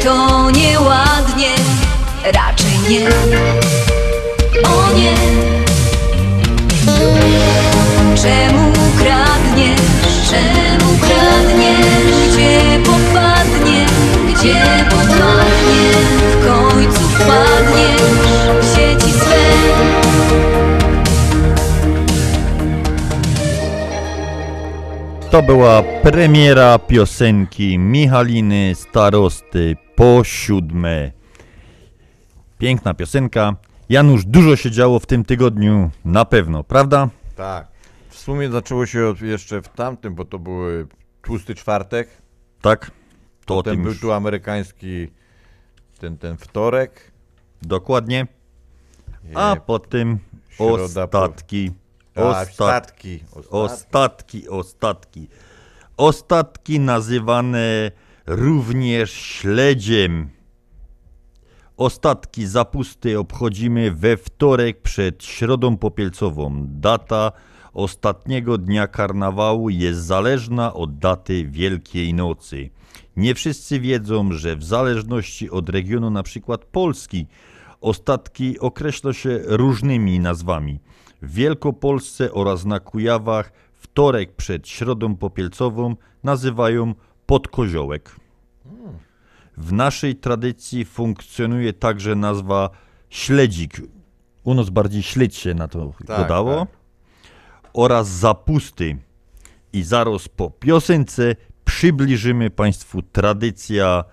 [0.09, 1.55] To nieładnie,
[2.25, 3.09] raczej nie.
[4.69, 5.15] O nie.
[8.23, 9.81] Czemu kradniesz?
[10.31, 12.29] Czemu kradniesz?
[12.29, 13.87] Gdzie popadnie?
[14.29, 15.91] Gdzie popadnie?
[16.33, 18.03] W końcu wpadniesz
[18.61, 19.39] w sieci swe.
[25.31, 31.13] To była premiera piosenki Michaliny Starosty po siódme.
[32.59, 33.57] Piękna piosenka.
[33.89, 37.09] Janusz, dużo się działo w tym tygodniu, na pewno, prawda?
[37.37, 37.67] Tak.
[38.09, 40.57] W sumie zaczęło się jeszcze w tamtym, bo to był
[41.23, 42.09] tłusty czwartek.
[42.61, 42.91] Tak.
[43.47, 45.09] To Potem był już- tu amerykański
[46.01, 47.13] ten, ten wtorek.
[47.63, 48.27] Dokładnie.
[49.35, 50.19] A Nie, potem
[50.49, 51.71] środa po- ostatki.
[52.17, 52.51] A, Ostat...
[52.51, 55.29] ostatki, Ostatki, ostatki.
[55.97, 57.91] Ostatki nazywane
[58.29, 60.31] również śledziem.
[61.77, 66.67] Ostatki zapusty obchodzimy we wtorek przed Środą Popielcową.
[66.67, 67.33] Data
[67.73, 72.71] ostatniego dnia karnawału jest zależna od daty Wielkiej Nocy.
[73.17, 77.27] Nie wszyscy wiedzą, że w zależności od regionu na przykład Polski
[77.81, 80.81] ostatki określa się różnymi nazwami.
[81.23, 86.95] W Wielkopolsce oraz na Kujawach wtorek przed Środą Popielcową nazywają
[87.29, 88.17] podkoziołek.
[89.57, 92.71] W naszej tradycji funkcjonuje także nazwa
[93.11, 93.81] śledzik
[94.45, 96.59] U nas bardziej śledź się na to Tak, dodało.
[96.67, 96.69] tak.
[97.75, 98.97] Oraz zapusty.
[99.73, 104.05] I zaraz po piosence przybliżymy Państwu tradycja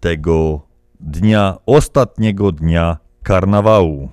[0.00, 0.60] tego
[1.00, 4.08] dnia, ostatniego dnia karnawału.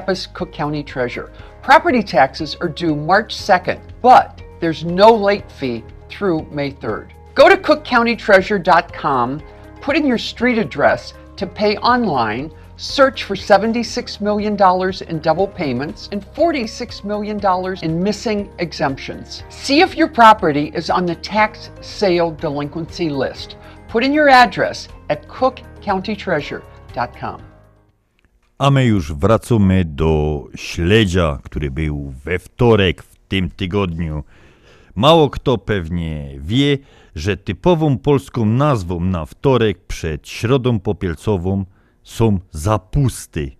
[0.00, 1.30] Pappas, Cook County Treasurer.
[1.62, 7.10] Property taxes are due March 2nd, but there's no late fee through May 3rd.
[7.34, 9.42] Go to cookcountytreasurer.com,
[9.82, 14.56] put in your street address to pay online, search for $76 million
[15.06, 17.38] in double payments and $46 million
[17.82, 19.42] in missing exemptions.
[19.50, 23.58] See if your property is on the tax sale delinquency list.
[23.88, 27.49] Put in your address at cookcountytreasurer.com.
[28.60, 34.24] A my już wracamy do śledzia, który był we wtorek w tym tygodniu.
[34.94, 36.78] Mało kto pewnie wie,
[37.14, 41.64] że typową polską nazwą na wtorek przed środą popielcową
[42.02, 43.50] są zapusty.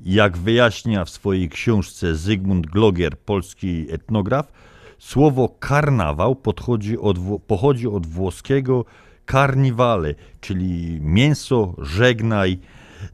[0.00, 4.52] Jak wyjaśnia w swojej książce Zygmunt Glogier, polski etnograf,
[4.98, 8.84] słowo karnawał podchodzi od, pochodzi od włoskiego
[9.30, 12.58] carnivale, czyli mięso, żegnaj.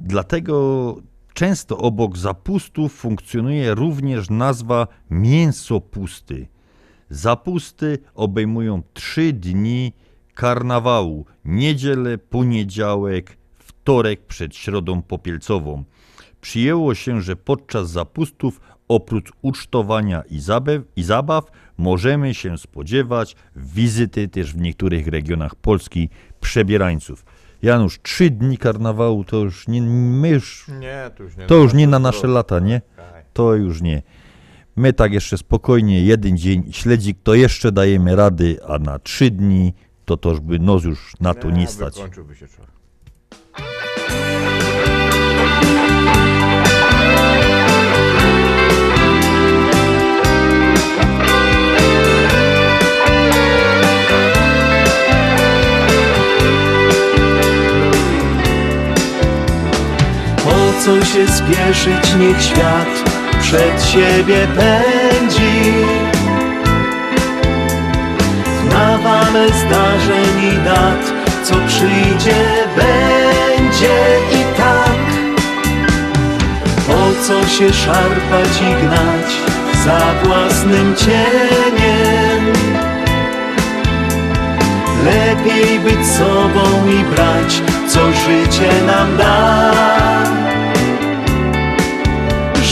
[0.00, 0.96] Dlatego
[1.34, 6.48] często obok zapustów funkcjonuje również nazwa mięsopusty.
[7.10, 9.92] Zapusty obejmują trzy dni
[10.34, 15.84] karnawału: niedzielę, poniedziałek, wtorek przed środą popielcową.
[16.40, 21.44] Przyjęło się, że podczas zapustów Oprócz ucztowania i zabaw, i zabaw
[21.78, 26.08] możemy się spodziewać wizyty też w niektórych regionach Polski
[26.40, 27.24] przebierańców.
[27.64, 31.62] Janusz, trzy dni karnawału to już nie, my już, Nie, to już nie to na
[31.62, 32.82] już nie nasze na nasze lata, nie?
[33.32, 34.02] To już nie.
[34.76, 39.74] My tak jeszcze spokojnie, jeden dzień śledzik, to jeszcze dajemy rady, a na trzy dni
[40.04, 41.94] to to już by nos już na to nie stać.
[41.94, 42.74] Wykończyłby się człowiek.
[60.84, 65.72] Co się spieszyć, niech świat przed siebie pędzi.
[68.70, 71.12] Nawale zdarzeń i dat,
[71.42, 72.44] co przyjdzie,
[72.76, 73.96] będzie
[74.32, 74.98] i tak.
[76.86, 79.32] Po co się szarpać i gnać
[79.84, 82.52] za własnym cieniem?
[85.04, 90.13] Lepiej być sobą i brać, co życie nam da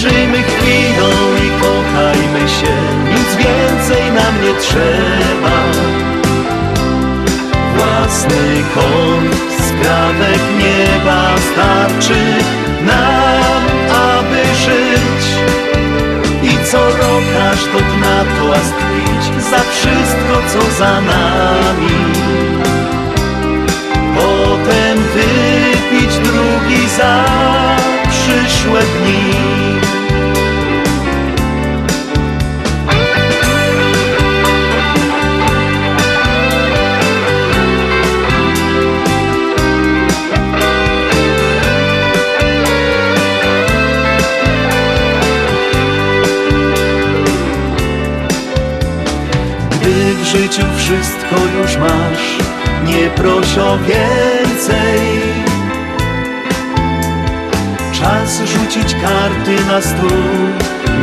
[0.02, 1.10] Żyjmy chwilą
[1.46, 2.74] i kochajmy się,
[3.14, 5.56] nic więcej nam nie trzeba.
[7.76, 12.20] Własny kąt, skrawek nieba starczy
[12.86, 15.24] nam, aby żyć.
[16.42, 18.24] I co rok aż do dna
[18.68, 21.96] pić za wszystko, co za nami.
[24.14, 27.24] Potem wypić drugi za
[28.10, 29.91] przyszłe dni.
[50.32, 52.38] Życiu wszystko już masz,
[52.84, 55.00] nie proś o więcej.
[57.92, 60.22] Czas rzucić karty na stół,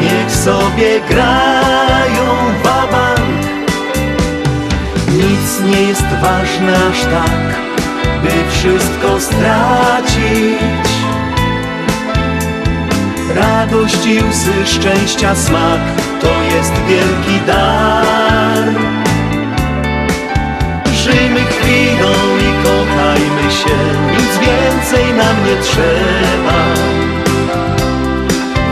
[0.02, 2.26] niech sobie grają
[2.64, 3.70] wabank.
[5.08, 7.56] Nic nie jest ważne aż tak,
[8.24, 10.90] by wszystko stracić.
[13.36, 15.82] Radość i łzy szczęścia smak
[16.22, 18.99] to jest wielki dar.
[21.10, 23.78] Żyjmy chwilą i kochajmy się,
[24.12, 26.60] nic więcej nam nie trzeba.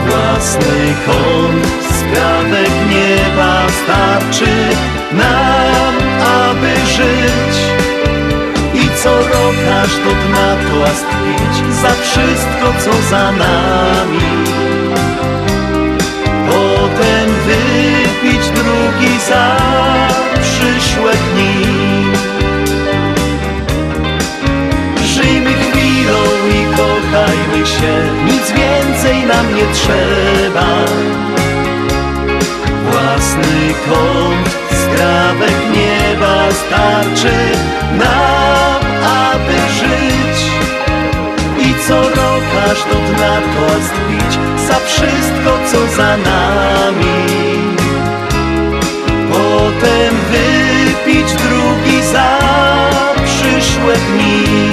[0.06, 1.66] Własny kąt,
[1.98, 4.54] skrawek nieba starczy
[5.12, 7.56] nam, aby żyć.
[8.74, 11.06] I co rok aż do dna toast
[11.82, 14.28] za wszystko, co za nami.
[16.46, 19.56] Potem wypić drugi za
[20.42, 21.12] przyszłe
[27.80, 27.94] się,
[28.24, 30.68] nic więcej nam nie trzeba.
[32.90, 34.48] Własny kąt,
[34.82, 37.36] skrawek nieba starczy
[37.98, 40.38] nam, aby żyć.
[41.68, 44.38] I co rok aż do dna toast pić
[44.68, 47.18] za wszystko, co za nami.
[49.30, 52.38] Potem wypić drugi za
[53.24, 54.67] przyszłe dni.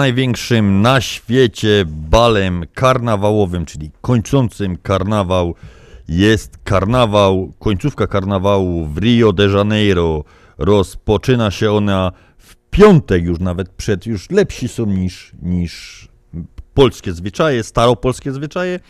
[0.00, 5.54] Największym na świecie balem karnawałowym, czyli kończącym karnawał,
[6.08, 10.24] jest karnawał, końcówka karnawału w Rio de Janeiro.
[10.58, 16.08] Rozpoczyna się ona w piątek już nawet przed, już lepsi są niż, niż
[16.74, 18.80] polskie zwyczaje, staropolskie zwyczaje.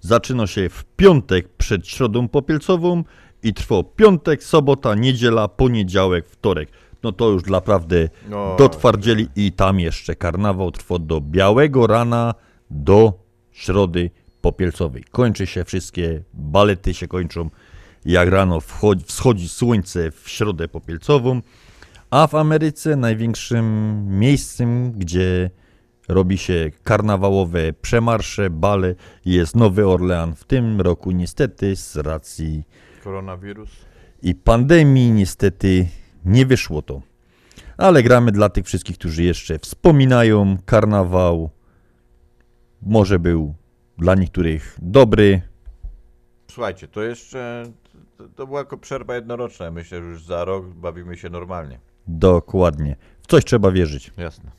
[0.00, 3.04] Zaczyna się w piątek przed Środą Popielcową
[3.42, 6.68] i trwa piątek, sobota, niedziela, poniedziałek, wtorek.
[7.02, 12.34] No to już naprawdę No, do twardzieli i tam jeszcze karnawał trwa do białego rana
[12.70, 13.12] do
[13.52, 14.10] Środy
[14.40, 15.04] Popielcowej.
[15.10, 17.50] Kończy się wszystkie, balety się kończą
[18.04, 21.40] jak rano wchodzi, wschodzi słońce w Środę Popielcową,
[22.10, 25.50] a w Ameryce największym miejscem, gdzie
[26.08, 28.94] robi się karnawałowe przemarsze, bale
[29.24, 30.34] jest Nowy Orlean.
[30.34, 32.62] W tym roku niestety z racji
[33.04, 33.70] Koronawirus.
[34.22, 35.88] i pandemii niestety
[36.24, 37.02] nie wyszło to.
[37.76, 41.50] ale gramy dla tych wszystkich, którzy jeszcze wspominają karnawał.
[42.82, 43.54] Może był
[43.98, 45.42] dla niektórych dobry.
[46.50, 47.62] Słuchajcie, to jeszcze,
[48.36, 49.70] to, była tylko przerwa jednoroczna.
[49.70, 51.78] Myślę, że już za rok bawimy się normalnie.
[52.06, 52.96] Dokładnie.
[53.22, 54.12] W coś trzeba wierzyć.
[54.16, 54.50] Jasne.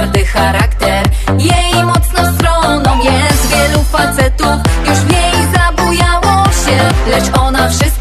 [0.00, 1.06] Twardy charakter.
[1.38, 3.46] Jej mocną stroną jest.
[3.50, 7.99] Wielu facetów Już w niej zabujało się Lecz ona wszystkim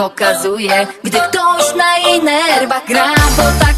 [0.00, 3.06] pokazuje Gdy ktoś na jej nerwach gra
[3.36, 3.69] Bo ta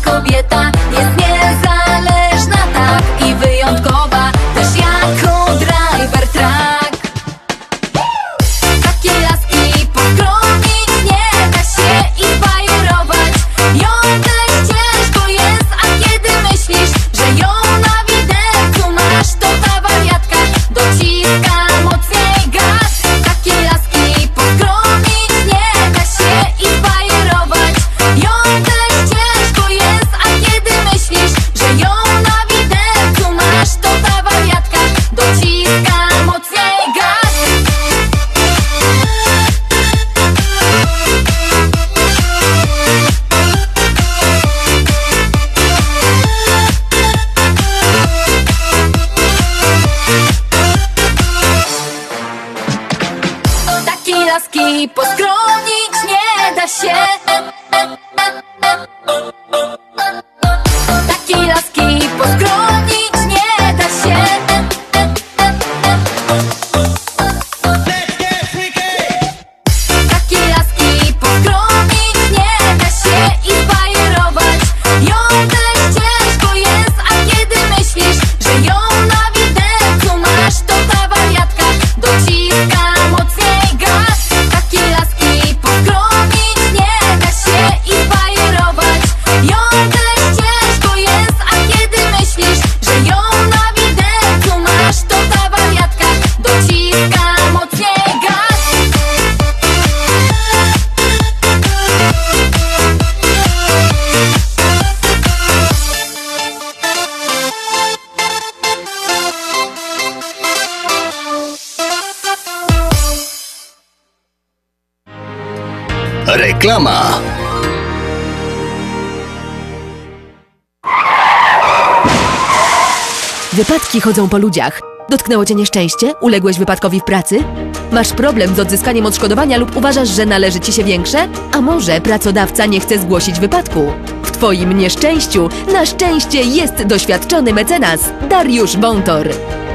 [124.02, 124.80] chodzą po ludziach.
[125.10, 126.14] Dotknęło cię nieszczęście?
[126.20, 127.44] Uległeś wypadkowi w pracy?
[127.92, 131.28] Masz problem z odzyskaniem odszkodowania lub uważasz, że należy ci się większe?
[131.52, 133.92] A może pracodawca nie chce zgłosić wypadku?
[134.22, 138.00] W twoim nieszczęściu na szczęście jest doświadczony mecenas
[138.30, 139.28] Dariusz Wątor.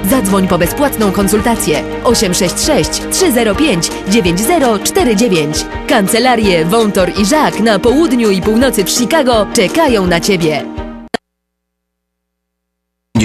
[0.09, 5.65] Zadzwoń po bezpłatną konsultację 866 305 9049.
[5.87, 10.76] Kancelarie Wątor i Żak na południu i północy w Chicago czekają na ciebie.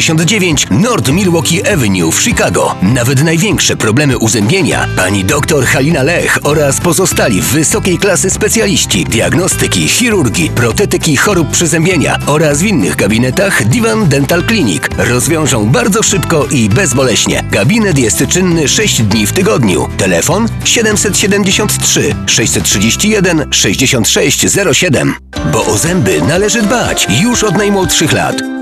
[0.03, 2.75] 59 North Milwaukee Avenue w Chicago.
[2.83, 10.51] Nawet największe problemy uzębienia pani dr Halina Lech oraz pozostali wysokiej klasy specjaliści diagnostyki, chirurgii,
[10.51, 17.45] protetyki chorób przyzębienia oraz w innych gabinetach Divan Dental Clinic rozwiążą bardzo szybko i bezboleśnie.
[17.51, 19.89] Gabinet jest czynny 6 dni w tygodniu.
[19.99, 25.15] Telefon 773 631 6607.
[25.53, 28.62] Bo o zęby należy dbać już od najmłodszych lat.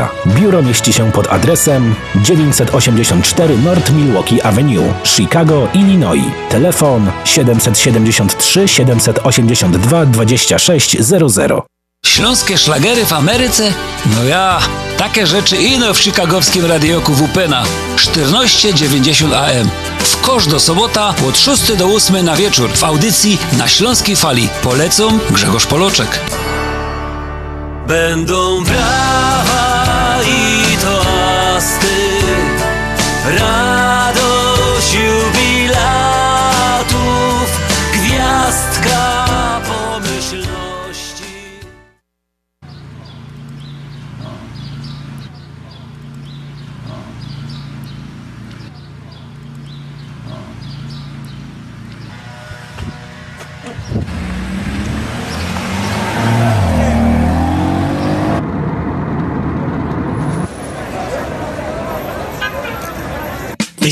[0.27, 6.31] Biuro mieści się pod adresem 984 North Milwaukee Avenue, Chicago, Illinois.
[6.49, 11.51] Telefon 773 782 2600.
[12.05, 13.73] Śląskie szlagery w Ameryce?
[14.05, 14.59] No ja,
[14.97, 17.63] takie rzeczy ino w chicagowskim radioku WPNA
[17.95, 19.69] 1490 AM.
[19.99, 24.49] W kosz do sobota od 6 do 8 na wieczór w audycji na Śląskiej Fali.
[24.63, 26.19] Polecą Grzegorz Poloczek.
[27.87, 29.70] Będą brawa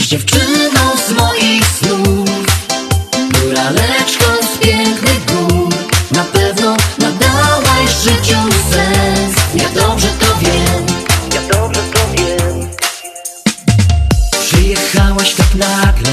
[0.10, 2.30] dziewczyną z moich snów.
[3.41, 5.73] Góraleczką z pięknych gór.
[6.11, 8.38] Na pewno nadałaś życiu
[8.72, 9.36] sens.
[9.56, 10.86] Ja dobrze to wiem.
[11.36, 12.69] Ja dobrze to wiem.
[14.41, 16.11] Przyjechałaś tak nagle.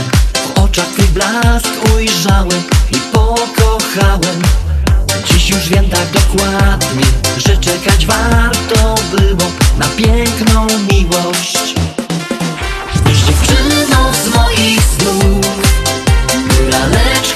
[0.55, 2.63] W oczach twój blask ujrzałem
[2.93, 4.43] I pokochałem.
[5.33, 7.07] Dziś już wiem tak dokładnie
[7.37, 11.75] Że czekać warto było Na piękną miłość
[13.87, 15.47] dziewczyną z moich snów.
[16.49, 17.36] Góraleczką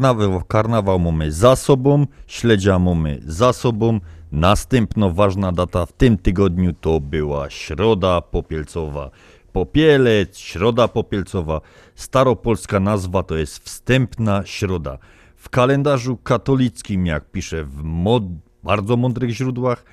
[0.00, 4.00] karnawał, karnawał mamy za sobą, śledzia mamy za sobą.
[4.32, 9.10] Następna ważna data w tym tygodniu to była Środa Popielcowa.
[9.52, 11.60] Popielec, Środa Popielcowa.
[11.94, 14.98] Staropolska nazwa to jest Wstępna Środa.
[15.36, 18.22] W kalendarzu katolickim, jak pisze w mod,
[18.64, 19.84] bardzo mądrych źródłach,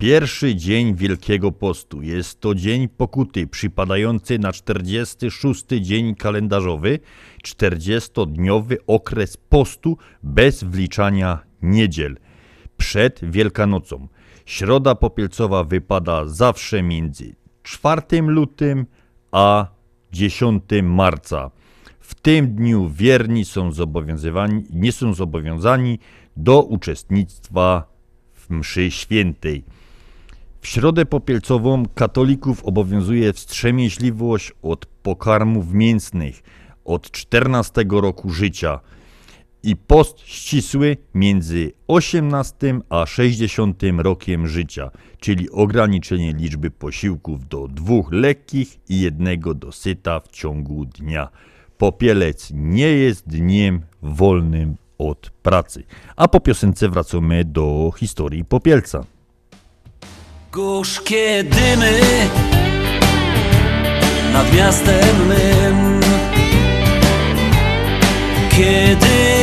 [0.00, 2.02] pierwszy dzień Wielkiego Postu.
[2.02, 6.98] Jest to dzień pokuty przypadający na 46 dzień kalendarzowy,
[7.44, 12.16] 40-dniowy okres postu bez wliczania niedziel.
[12.76, 14.08] Przed Wielkanocą.
[14.46, 18.86] Środa Popielcowa wypada zawsze między 4 lutym
[19.32, 19.66] a
[20.12, 21.50] 10 marca.
[22.00, 25.98] W tym dniu wierni są zobowiązani, nie są zobowiązani
[26.36, 27.84] do uczestnictwa
[28.32, 29.79] w mszy świętej.
[30.60, 36.42] W środę popielcową katolików obowiązuje wstrzemięźliwość od pokarmów mięsnych
[36.84, 38.80] od 14 roku życia
[39.62, 48.12] i post ścisły między 18 a 60 rokiem życia, czyli ograniczenie liczby posiłków do dwóch
[48.12, 51.28] lekkich i jednego dosyta w ciągu dnia.
[51.78, 55.84] Popielec nie jest dniem wolnym od pracy.
[56.16, 59.04] A po piosence wracamy do historii Popielca.
[60.52, 62.00] Gorzkie dymy
[64.32, 66.00] nad miastem mym
[68.50, 69.39] Kiedy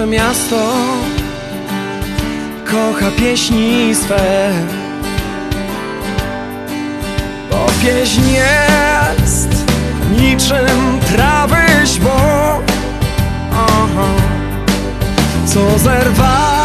[0.00, 0.56] Nasze miasto
[2.64, 4.52] kocha pieśni swe
[7.50, 9.48] Bo pieśń jest
[10.20, 12.16] niczym trawy źbo
[13.52, 14.08] Aha.
[15.46, 16.59] Co zerwałeś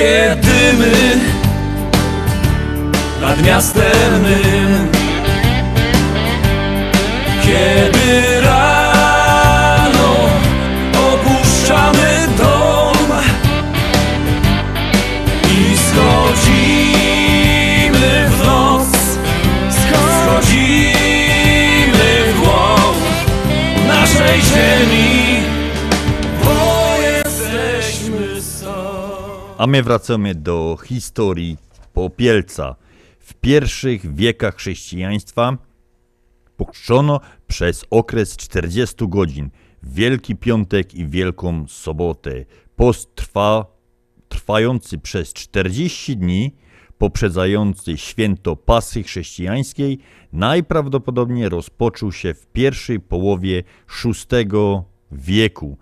[0.00, 1.20] Gorzkie dymy
[3.20, 4.49] nad miastem mym
[29.60, 31.56] A my wracamy do historii
[31.92, 32.76] Popielca.
[33.18, 35.58] W pierwszych wiekach chrześcijaństwa
[36.56, 39.50] poczczono przez okres 40 godzin
[39.82, 42.44] Wielki Piątek i Wielką Sobotę.
[42.76, 43.66] Post trwa,
[44.28, 46.56] trwający przez 40 dni,
[46.98, 49.98] poprzedzający święto Pasy chrześcijańskiej,
[50.32, 53.62] najprawdopodobniej rozpoczął się w pierwszej połowie
[54.04, 54.46] VI
[55.12, 55.78] wieku,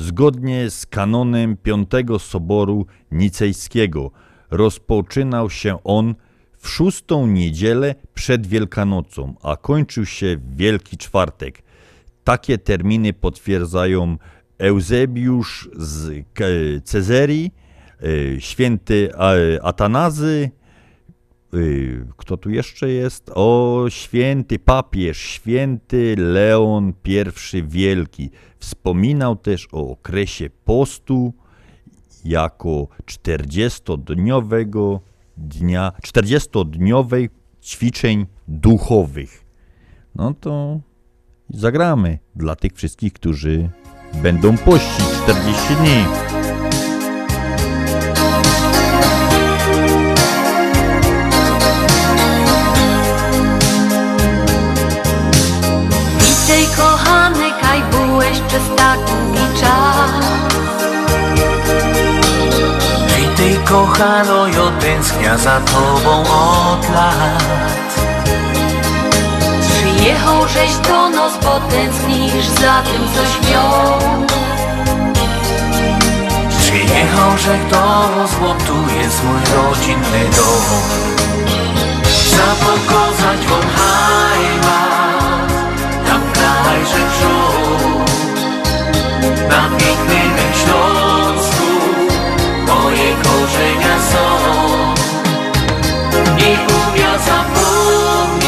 [0.00, 4.10] zgodnie z kanonem Piątego Soboru Nicejskiego.
[4.50, 6.14] Rozpoczynał się on
[6.58, 11.62] w szóstą niedzielę przed Wielkanocą, a kończył się w Wielki Czwartek.
[12.24, 14.16] Takie terminy potwierdzają
[14.58, 16.24] Eusebiusz z
[18.04, 20.50] y, święty A- Atanazy,
[22.16, 23.30] kto tu jeszcze jest?
[23.34, 28.30] O, święty papież, święty Leon I Wielki.
[28.58, 31.32] Wspominał też o okresie postu
[32.24, 34.98] jako 40-dniowego
[35.36, 37.28] dnia, 40-dniowej
[37.62, 39.44] ćwiczeń duchowych.
[40.14, 40.80] No to
[41.48, 43.70] zagramy dla tych wszystkich, którzy
[44.22, 46.29] będą pościć 40 dni.
[58.90, 60.26] Tak długi czas
[63.16, 64.46] Witaj kochano,
[64.80, 67.90] tęsknia za tobą od lat.
[69.68, 73.98] Przyjechał żeś do nas, bo tęsknisz za tym, coś miał
[76.58, 80.64] Przyjechał, że to zło, tu jest mój rodzinny dom.
[82.30, 83.70] Zapokazać wam
[89.50, 91.66] Na pięknym Śląsku.
[92.66, 94.24] Moje korzenia są.
[96.36, 98.44] Nie umia zapomnieć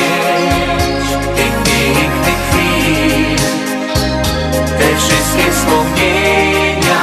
[1.36, 3.36] tych pięknych chwil.
[4.78, 7.02] Te wszystkie wspomnienia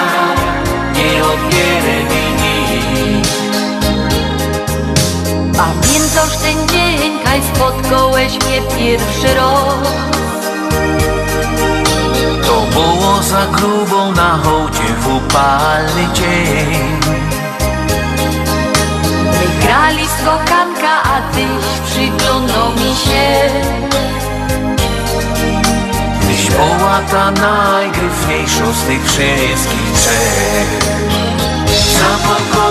[0.95, 3.29] nie odbierę mi nikt
[5.57, 10.28] Pamiętasz ten dzień, kaj spotkałeś mnie pierwszy raz
[12.79, 16.99] To było za grubą na hołdzie w upalny dzień.
[19.25, 23.49] My grali skokanka, a tyś przyglądał mi się.
[26.27, 30.99] Tyś była ta najgryfniejsza z tych wszystkich trzech.
[32.29, 32.68] Wam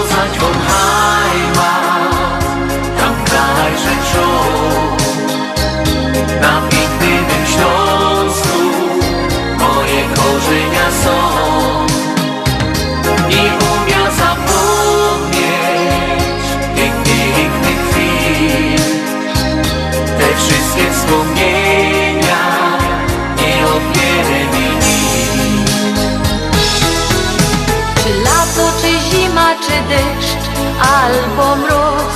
[31.09, 32.15] albo mróz?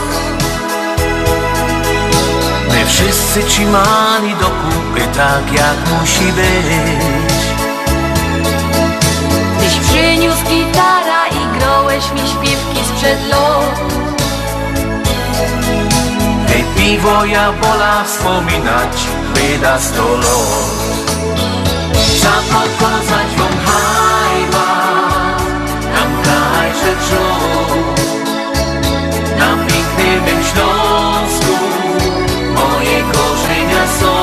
[2.68, 7.51] My wszyscy trzymali do kupy tak jak musi być
[10.22, 13.80] Przyniósł gitara i grałeś mi śpiewki sprzed lat.
[16.46, 20.72] Te piwo ja bola wspominać wyda sto lat
[22.22, 23.54] Zapokazać wam
[25.94, 27.24] tam kraj rzeczą
[29.38, 31.52] Na pięknym Śląsku
[32.54, 34.21] moje korzenia są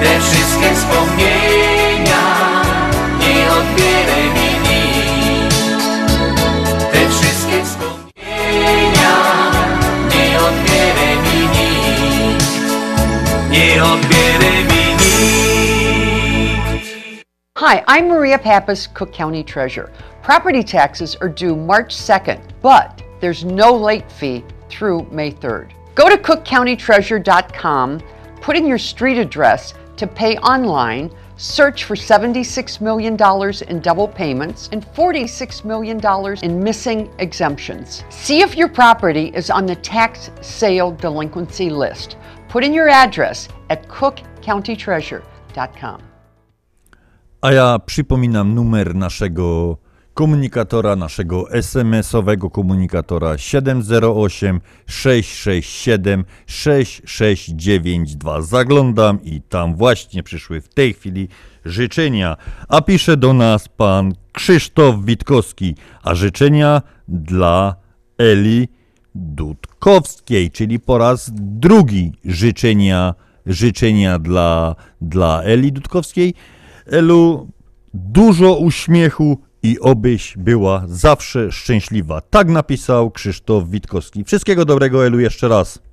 [0.00, 2.22] Te wszystkie wspomnienia
[3.20, 5.56] nie odbierę mi nikt
[6.92, 9.14] Te wszystkie wspomnienia
[10.10, 12.46] nie odbierę mi nikt
[13.50, 15.18] Nie odbierę mi nikt
[17.58, 19.90] Hi, I'm Maria Pappas, Cook County Treasurer.
[20.22, 25.72] Property taxes are due March 2nd, but there's no late fee through May 3rd.
[25.96, 28.00] Go to cookcountytreasure.com,
[28.40, 33.16] put in your street address to pay online, search for $76 million
[33.68, 36.00] in double payments and $46 million
[36.42, 38.04] in missing exemptions.
[38.10, 42.16] See if your property is on the tax sale delinquency list.
[42.48, 46.02] Put in your address at cookcountytreasure.com.
[47.40, 49.76] A ja przypominam numer naszego
[50.18, 58.42] komunikatora naszego SMS-owego komunikatora 708 667 6692.
[58.42, 61.28] Zaglądam i tam właśnie przyszły w tej chwili
[61.64, 62.36] życzenia,
[62.68, 67.74] a pisze do nas pan Krzysztof Witkowski, a życzenia dla
[68.18, 68.68] Eli
[69.14, 73.14] Dudkowskiej, czyli po raz drugi życzenia,
[73.46, 76.34] życzenia dla, dla Eli Dudkowskiej.
[76.86, 77.48] Elu,
[77.94, 82.20] dużo uśmiechu i obyś była zawsze szczęśliwa.
[82.20, 84.24] Tak napisał Krzysztof Witkowski.
[84.24, 85.87] Wszystkiego dobrego, Elu, jeszcze raz.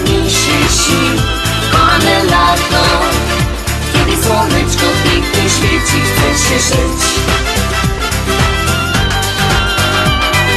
[0.00, 0.52] Mi się
[1.72, 2.84] Kochane lato,
[3.92, 7.02] kiedy słoneczko pięknie świeci, chce się żyć.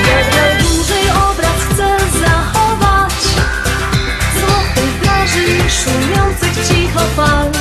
[0.07, 3.13] Jak najdłużej obraz chcę zachować
[4.39, 7.51] Złotych plaży i szumiących cicho fal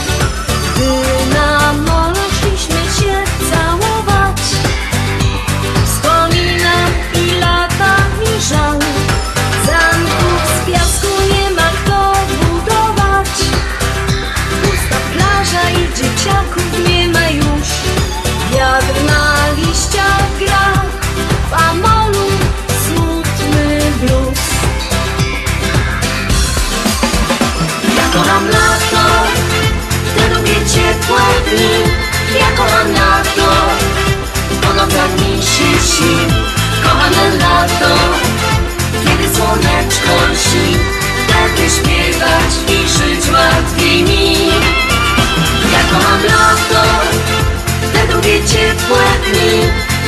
[32.40, 33.50] Ja kocham lato,
[34.62, 36.16] po nocach mi się śni.
[36.82, 37.94] Kochane lato,
[39.04, 40.76] kiedy słoneczko lśni.
[41.24, 44.48] Wtedy śpiewać i żyć łatwiej mi.
[45.72, 46.84] Ja kocham lato,
[47.92, 49.60] te długie ciepłe dni.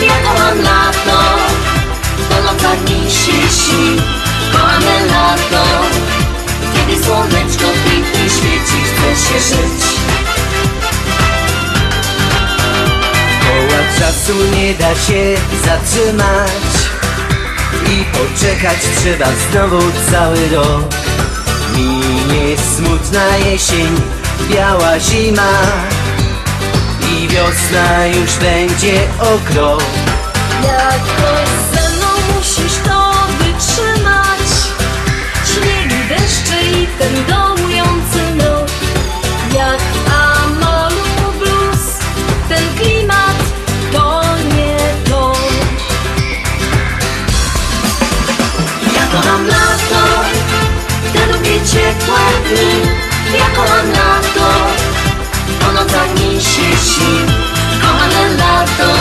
[0.07, 1.19] Ja kocham lato,
[2.28, 4.03] po nocach mi się śni.
[4.53, 5.65] Kochane lato,
[6.74, 10.26] kiedy słoneczko pięknie świeci, chce się żyć.
[13.98, 16.73] Czasu nie da się zatrzymać.
[17.93, 20.94] I poczekać trzeba znowu cały rok.
[21.77, 24.01] Minie smutna jesień,
[24.51, 25.52] biała zima.
[27.10, 29.82] I wiosna już będzie o krok.
[30.62, 32.06] Jakoś ze mną
[32.36, 34.48] musisz to wytrzymać.
[35.44, 37.56] Śniegi, deszcze i ten dołujący
[51.97, 52.18] lubię ciepłe
[52.48, 52.90] dni.
[53.39, 54.51] Ja kocham lato,
[55.60, 57.20] po nocach mi się śni.
[57.81, 58.93] Kochane lato,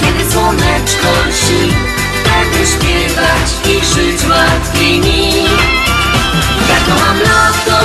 [0.00, 1.72] kiedy słoneczko lśni.
[2.20, 5.44] Wtedy śpiewać i żyć łatwiej mi.
[6.68, 7.84] Ja kocham lato,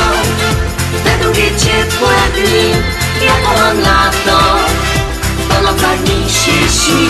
[1.04, 2.72] te długie ciepłe dni.
[3.26, 4.40] Ja kocham lato,
[5.50, 7.10] po nocach mi się śni.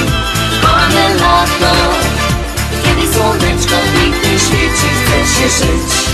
[0.61, 1.75] Kochane lato,
[2.83, 6.08] kiedy słoneczko pięknie świeci, chce się żyć.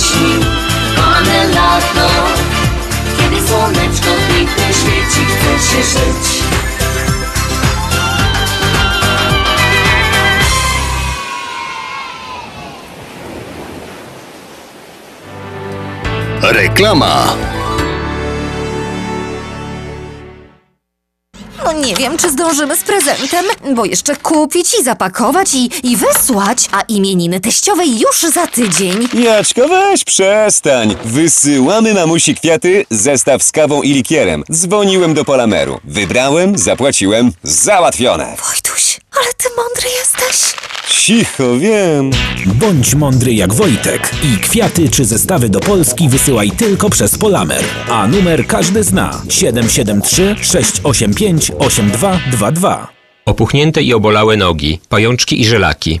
[0.00, 0.44] Śni.
[0.96, 2.08] Kochane lato,
[3.18, 6.40] kiedy słoneczko pięknie świeci, chce się żyć.
[16.42, 17.49] Reklama.
[21.80, 23.44] Nie wiem, czy zdążymy z prezentem,
[23.74, 29.08] bo jeszcze kupić i zapakować i, i wysłać, a imieniny teściowej już za tydzień.
[29.14, 30.96] Jaczko, weź przestań.
[31.04, 34.44] Wysyłamy mamusi kwiaty, zestaw z kawą i likierem.
[34.52, 35.80] Dzwoniłem do Polameru.
[35.84, 38.36] Wybrałem, zapłaciłem, załatwione.
[38.48, 40.54] Wojtuś, Ale ty mądry jesteś.
[40.88, 42.10] Cicho, wiem.
[42.46, 47.64] Bądź mądry jak Wojtek i kwiaty czy zestawy do Polski wysyłaj tylko przez Polamer.
[47.88, 52.88] A numer każdy zna 773 685 8222.
[53.24, 56.00] Opuchnięte i obolałe nogi, pajączki i żelaki,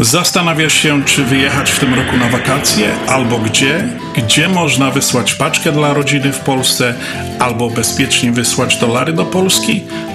[0.00, 3.88] Zastanawiasz się, czy wyjechać w tym roku na wakacje, albo gdzie?
[4.16, 6.94] Gdzie można wysłać paczkę dla rodziny w Polsce,
[7.38, 9.84] albo bezpiecznie wysłać dolary do Polski?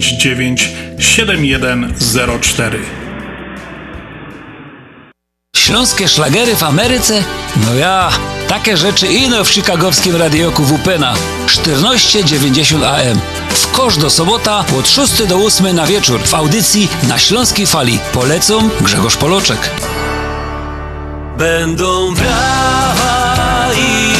[0.00, 2.78] 7104.
[5.56, 7.24] Śląskie szlagery w Ameryce?
[7.56, 8.10] No ja,
[8.48, 11.14] takie rzeczy ino w chicagowskim radioku WPNA
[11.46, 13.20] 1490 AM.
[13.48, 17.98] W każdą sobota od 6 do 8 na wieczór w audycji na Śląskiej Fali.
[18.12, 19.70] Polecą Grzegorz Poloczek.
[21.38, 24.11] Będą brawa i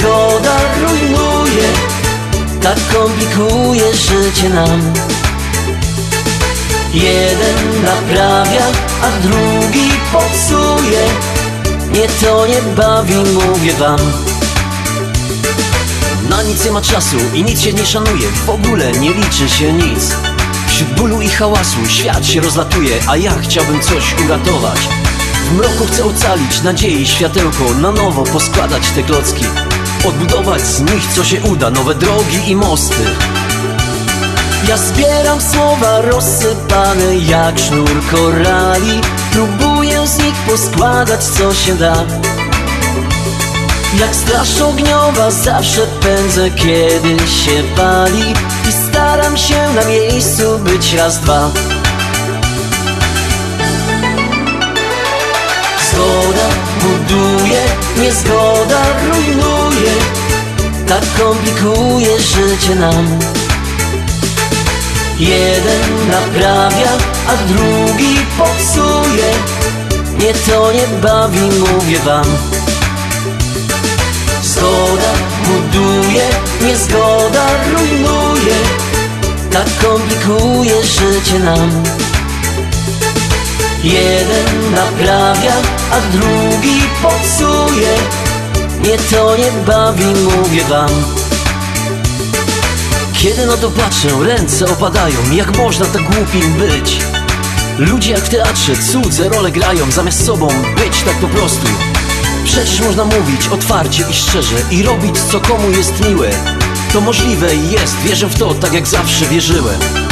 [0.00, 1.68] niezgoda rujnuje
[2.62, 4.92] Tak komplikuje życie nam.
[6.94, 8.66] Jeden naprawia,
[9.02, 11.00] a drugi popsuje
[11.92, 13.98] Nie to nie bawi, mówię wam.
[16.30, 19.72] Na nic nie ma czasu i nic się nie szanuje W ogóle nie liczy się
[19.72, 20.16] nic.
[20.68, 24.78] Wśród bólu i hałasu świat się rozlatuje A ja chciałbym coś uratować.
[25.50, 29.44] W mroku chcę ocalić nadziei światełko Na nowo poskładać te klocki
[30.08, 31.70] Odbudować z nich co się uda.
[31.70, 33.04] Nowe drogi i mosty.
[34.68, 39.00] Ja zbieram słowa rozsypane jak sznur korali.
[39.32, 42.04] Próbuję z nich poskładać co się da.
[43.98, 48.34] Jak straż ogniowa zawsze pędzę kiedy się pali.
[48.68, 51.50] I staram się na miejscu być raz, dwa.
[55.90, 56.48] Zgoda
[56.80, 57.39] buduje,
[58.00, 59.92] niezgoda rujnuje
[60.88, 63.18] Tak komplikuje życie nam.
[65.18, 66.92] Jeden naprawia,
[67.28, 69.30] a drugi popsuje.
[70.18, 72.24] Nie to nie bawi, mówię wam.
[74.42, 75.12] Zgoda
[75.46, 76.28] buduje,
[76.60, 78.56] niezgoda rujnuje.
[79.50, 81.82] Tak komplikuje życie nam
[83.84, 85.52] Jeden naprawia,
[85.90, 87.96] a drugi popsuje.
[88.82, 90.90] Nie to nie bawi, mówię wam.
[93.12, 96.98] Kiedy no to patrzę, ręce opadają Jak można tak głupim być?
[97.78, 101.66] Ludzie jak w teatrze cudze role grają Zamiast sobą być tak po prostu.
[102.44, 106.30] Przecież można mówić otwarcie i szczerze I robić co komu jest miłe.
[106.92, 110.09] To możliwe i jest, wierzę w to tak jak zawsze wierzyłem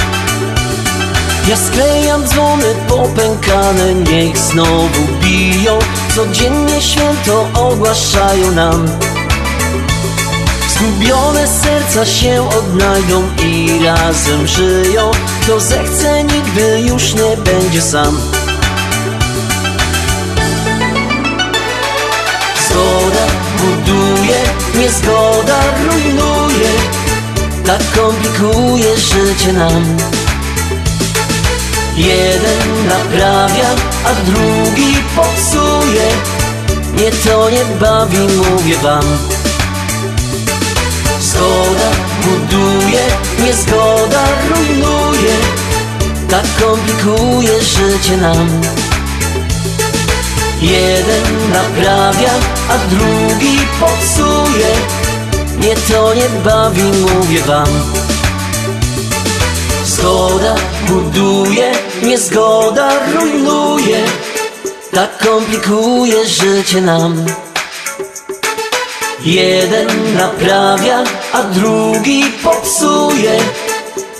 [1.48, 5.78] Ja sklejam dzwony popękane, niech znowu biją.
[6.14, 8.88] Codziennie święto ogłaszają nam.
[10.68, 15.10] Zgubione serca się odnajdą i razem żyją.
[15.42, 18.20] Kto zechce nigdy już nie będzie sam.
[22.68, 23.26] Zgoda
[23.58, 24.40] buduje,
[24.74, 26.70] niezgoda rujnuje.
[27.66, 29.96] Tak komplikuje życie nam
[31.98, 33.70] Jeden naprawia,
[34.04, 36.08] a drugi popsuje.
[36.94, 39.04] Nie to nie bawi, mówię wam.
[41.20, 41.90] Zgoda
[42.22, 43.04] buduje,
[43.38, 45.34] niezgoda rujnuje.
[46.30, 48.48] Tak komplikuje życie nam.
[50.60, 52.30] Jeden naprawia,
[52.68, 54.70] a drugi popsuje.
[55.60, 57.68] Nie to nie bawi, mówię wam
[59.98, 60.54] Zgoda
[60.86, 61.72] buduje,
[62.02, 64.04] niezgoda rujnuje
[64.94, 67.26] Tak komplikuje życie nam.
[69.24, 73.38] Jeden naprawia, a drugi popsuje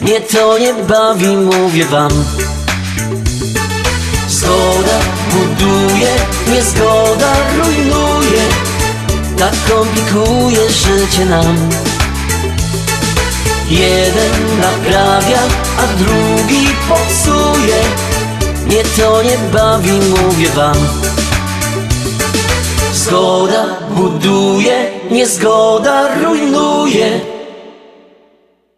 [0.01, 2.25] Nie to nie bawi, mówię wam.
[4.29, 4.99] Zgoda
[5.33, 6.13] buduje,
[6.49, 8.43] niezgoda rujnuje
[9.39, 11.88] Tak komplikuje życie nam
[13.70, 15.40] Jeden naprawia,
[15.78, 17.81] a drugi popsuje
[18.66, 20.77] Nie to nie bawi, mówię wam
[22.93, 27.20] Zgoda buduje, niezgoda rujnuje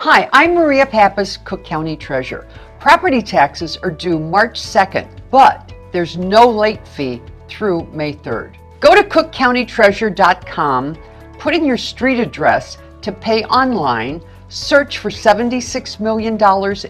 [0.01, 2.47] Hi, I'm Maria Pappas, Cook County Treasurer.
[2.81, 8.55] Property taxes are due March 2nd, but there's no late fee through May 3rd.
[8.81, 10.97] Go to cookcountytreasure.com,
[11.39, 14.21] put in your street address to pay online,
[14.51, 16.37] search for $76 million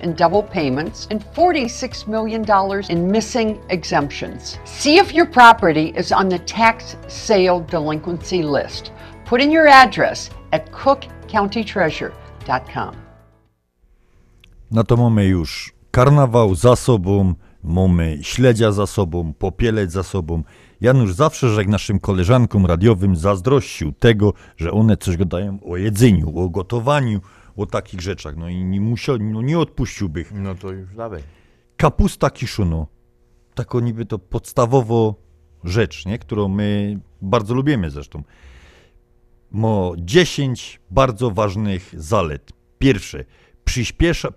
[0.02, 2.44] in double payments and $46 million
[2.88, 4.58] in missing exemptions.
[4.64, 8.92] See if your property is on the tax sale delinquency list.
[9.26, 12.94] Put in your address at cookcountytreasure.com.
[14.70, 17.34] No to mamy już karnawał za sobą,
[17.64, 20.42] mamy śledzia za sobą, popielec za sobą.
[20.80, 26.38] Janusz zawsze, że jak naszym koleżankom radiowym zazdrościł tego, że one coś gadają o jedzeniu,
[26.38, 27.20] o gotowaniu,
[27.56, 28.36] o takich rzeczach.
[28.36, 30.20] No i nie musiał, no nie odpuściłby.
[30.20, 30.32] ich.
[30.32, 31.22] No to już dawaj.
[31.76, 32.86] Kapusta kiszono.
[33.54, 35.14] Taką niby to podstawowo
[35.64, 36.18] rzecz, nie?
[36.18, 38.22] którą my bardzo lubimy zresztą.
[39.50, 42.52] Ma 10 bardzo ważnych zalet.
[42.78, 43.24] Pierwsze,
[43.64, 44.28] przyspiesza,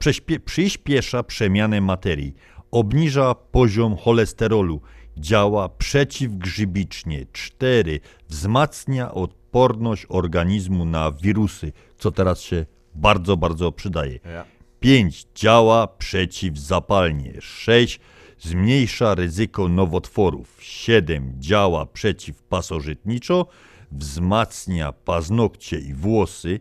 [0.45, 2.35] przyspiesza przemianę materii,
[2.71, 4.81] obniża poziom cholesterolu,
[5.17, 7.25] działa przeciwgrzybicznie.
[7.31, 7.99] 4.
[8.29, 12.65] Wzmacnia odporność organizmu na wirusy, co teraz się
[12.95, 14.19] bardzo, bardzo przydaje.
[14.25, 14.45] Ja.
[14.79, 15.27] 5.
[15.35, 17.33] Działa przeciwzapalnie.
[17.41, 17.99] 6.
[18.39, 20.57] Zmniejsza ryzyko nowotworów.
[20.61, 21.33] 7.
[21.39, 23.47] Działa przeciwpasożytniczo.
[23.91, 26.59] Wzmacnia paznokcie i włosy.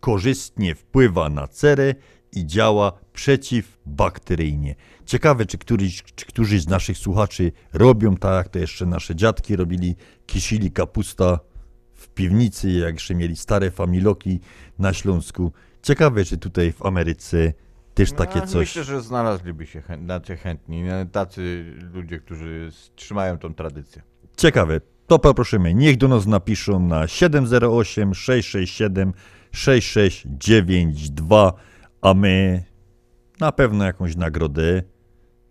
[0.00, 1.94] Korzystnie wpływa na cerę
[2.32, 4.74] i działa przeciwbakteryjnie.
[5.06, 9.56] Ciekawe, czy któryś, czy któryś z naszych słuchaczy robią tak, jak to jeszcze nasze dziadki
[9.56, 9.96] robili,
[10.26, 11.38] kisili kapusta
[12.16, 14.40] piwnicy, jak jeszcze mieli stare familoki
[14.78, 15.52] na Śląsku.
[15.82, 17.52] Ciekawe, czy tutaj w Ameryce
[17.94, 18.68] też takie No, coś.
[18.68, 21.06] Myślę, że znalazliby się chę- tacy chętni, nie?
[21.12, 24.02] tacy ludzie, którzy trzymają tą tradycję.
[24.36, 24.80] Ciekawe.
[25.06, 29.12] To poprosimy, niech do nas napiszą na 708 667
[29.52, 31.52] 6692,
[32.02, 32.62] a my
[33.40, 34.82] na pewno jakąś nagrodę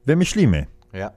[0.06, 0.66] wymyślimy.
[0.94, 1.12] Ja.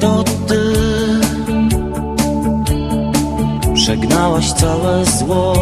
[0.00, 0.74] To ty.
[3.74, 5.54] Żegnałaś całe zło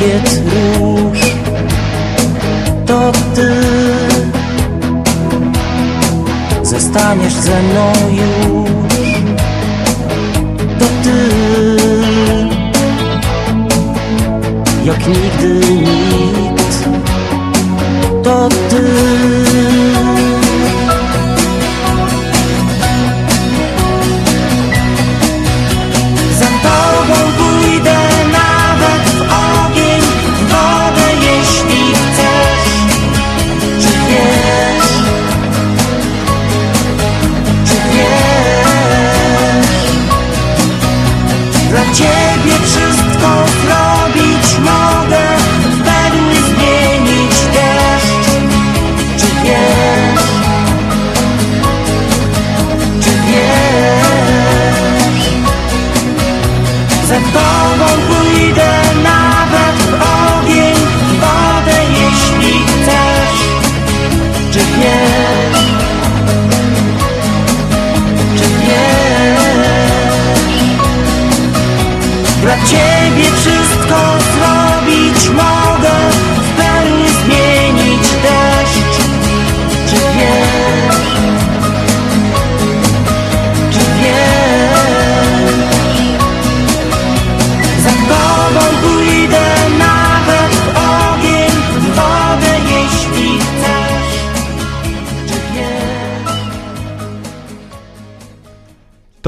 [0.00, 0.42] bukiet
[0.78, 1.20] róż
[2.86, 3.50] To ty.
[6.62, 8.92] Zostaniesz ze mną już
[10.78, 11.18] To ty.
[14.84, 16.19] Jak nigdy nikt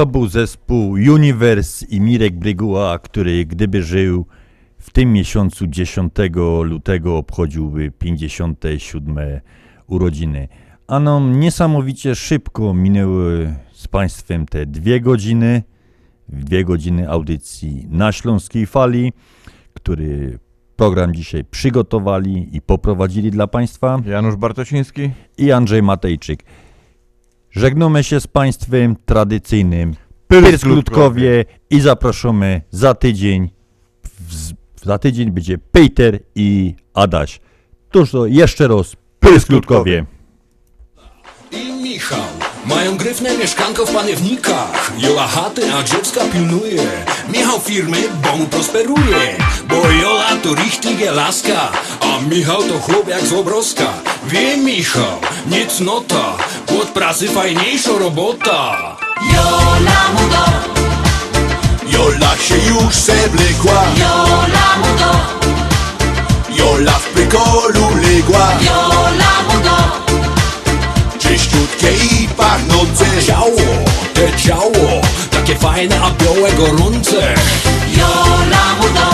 [0.03, 4.25] To był zespół Universe i Mirek Bryguła, który gdyby żył
[4.77, 6.13] w tym miesiącu 10
[6.63, 9.17] lutego obchodziłby 57
[9.87, 10.47] urodziny.
[10.87, 15.63] A nam niesamowicie szybko minęły z Państwem te dwie godziny,
[16.29, 19.13] dwie godziny audycji na Śląskiej Fali,
[19.73, 20.39] który
[20.75, 26.43] program dzisiaj przygotowali i poprowadzili dla Państwa Janusz Bartosiński i Andrzej Matejczyk.
[27.55, 29.95] Żegnamy się z Państwem tradycyjnym
[30.27, 33.49] Pyrskutkowie i zapraszamy za tydzień.
[34.03, 34.53] W-
[34.85, 37.39] Za tydzień będzie Peter i Adaś.
[37.91, 40.05] Tuż to jeszcze raz Pyrskutkowie.
[41.51, 42.19] i Michał
[42.65, 44.91] Mają gryfne mieszkanko w panewnikach.
[44.97, 46.81] Jola chaty, a dziecka pilnuje.
[47.29, 49.37] Michał firmy, bo mu prosperuje.
[49.67, 51.71] Bo Jola to richtige laska
[52.01, 53.93] A Michał to chłop jak z obroska.
[54.25, 56.37] Wie Michał, nie cnota
[56.81, 58.77] Od pracy fajniejsza robota.
[59.33, 60.45] Jola mu do,
[61.97, 65.13] Jola się już zeblekła Jola mu do,
[66.63, 68.47] Jola w pykolu legła.
[68.61, 69.77] Jola mu do,
[71.19, 73.67] Czyściutkie i pachnące Ciało,
[74.13, 75.01] te ciało
[75.31, 77.33] Takie fajne, a białe, gorące.
[77.97, 79.09] Jola mu do,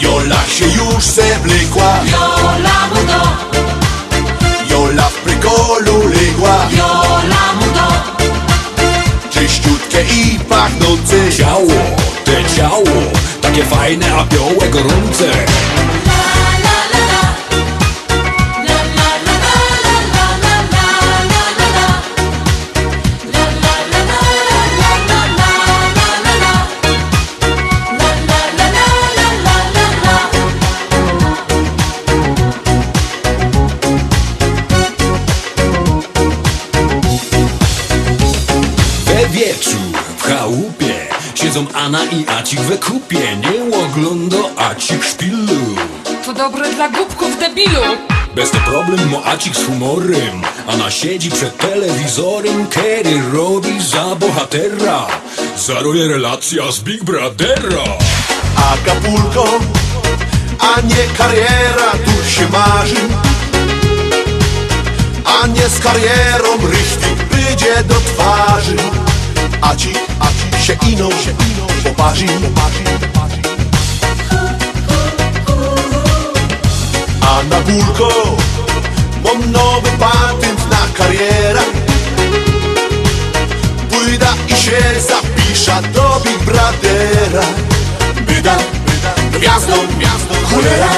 [0.00, 3.22] Jola się już zeblekła Jola mu do,
[4.74, 6.66] Jola w pykolu legła.
[6.78, 7.88] Jola mu do,
[9.30, 11.80] Czyściutkie i pachnące Ciało,
[12.24, 13.02] te ciało
[13.40, 15.49] Takie fajne, a białe, gorące
[42.12, 45.76] i Acik we kupie Nie ogląda Acik szpilu.
[46.24, 47.80] To dobre dla głupków debilu.
[48.34, 55.06] Bez to problem mo Acik z humorem Anna siedzi przed telewizorem Kerry robi za bohatera.
[55.56, 57.84] Zaruje relacja z Big Brothera.
[58.56, 59.44] Acapulco,
[60.58, 63.00] a nie kariera, tu się marzy.
[65.24, 68.76] A nie z karierą richtig będzie do twarzy.
[69.60, 70.26] A ci, a
[70.60, 70.76] ci się
[72.00, 72.26] poparzy
[77.20, 78.36] A na górko
[79.24, 81.60] mam nowy patent na karierę.
[83.90, 87.44] Pójdę i się zapiszę do Big Brothera
[88.26, 88.56] Byda,
[89.32, 90.88] gwiazdą, gwiazdą, cholera.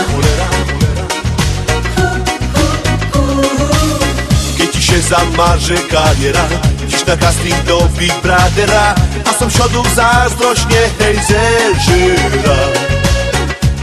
[4.58, 6.71] Kiedy się zamarzy kariera
[7.02, 8.94] Dziś na casting do Big Brothera
[9.30, 12.56] A sąsiadów zazdrość niechaj zeżyra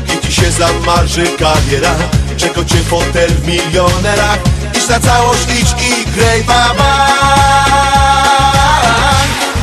[0.07, 1.95] Kiedy ci się zamarzy kariera
[2.37, 4.39] Czego cię fotel w milionerach.
[4.77, 7.07] Idź na całość, idź i graj baba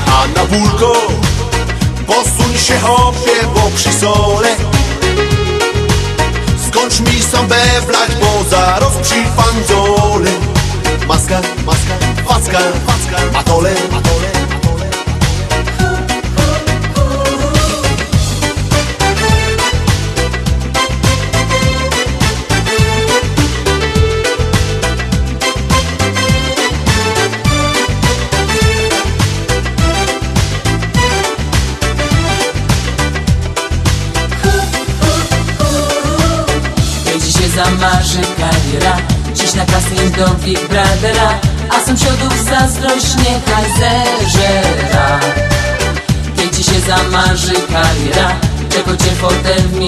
[0.07, 0.93] A na bólko
[2.07, 4.49] Posuń się hopie, bo przy sole.
[6.69, 7.57] Skończ mi sąbę
[7.87, 10.31] wlać, bo zaraz przy fanzole
[11.09, 14.37] Maska, maska, facka, facka, atole, atole
[38.39, 38.97] kariera
[39.35, 45.21] Dziś na casting do Big Brothera A sąsiadów zazdrość niechaj zeżera
[46.39, 48.29] Jeśli się zamarzy kariera
[48.71, 49.81] Czego cię fotel w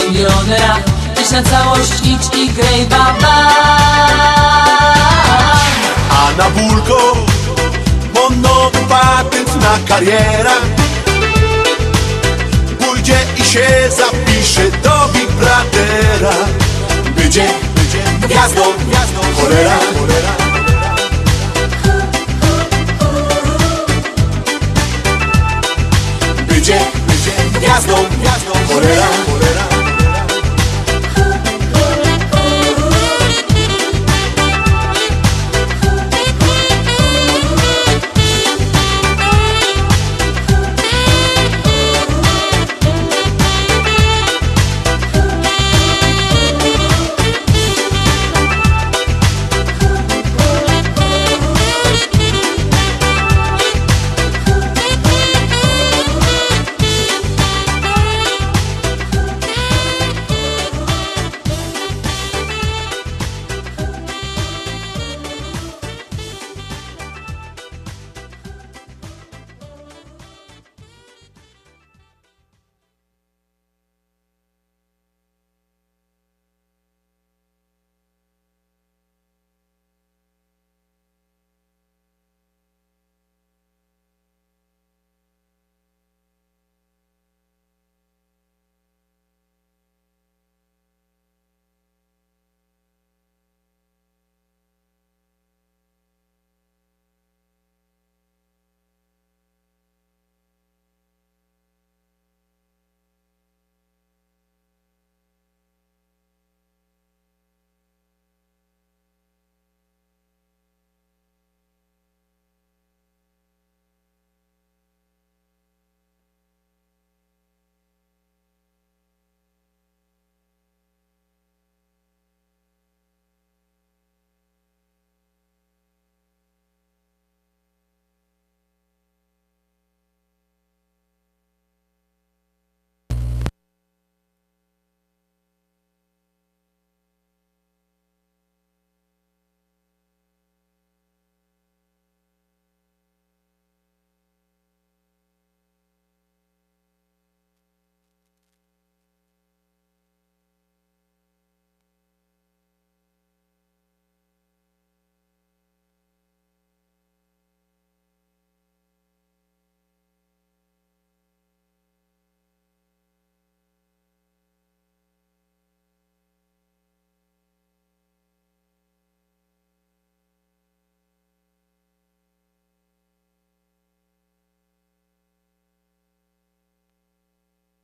[1.17, 3.51] Dziś na całość idź i graj baba
[6.11, 7.17] A na bólko
[8.15, 10.51] Mam nowy patent na karierę.
[12.79, 16.33] Pójdzie i się zapisze do Big Brothera
[17.29, 17.49] będzie
[18.23, 20.48] gwiazdą, gwiazdą, cholera, cholera
[27.87, 29.28] będzie gwiazdą, gwiazdą,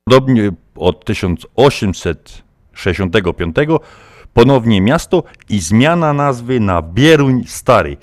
[0.09, 3.55] Podobnie od 1865
[4.33, 7.97] ponownie miasto i zmiana nazwy na Bieruń Stary.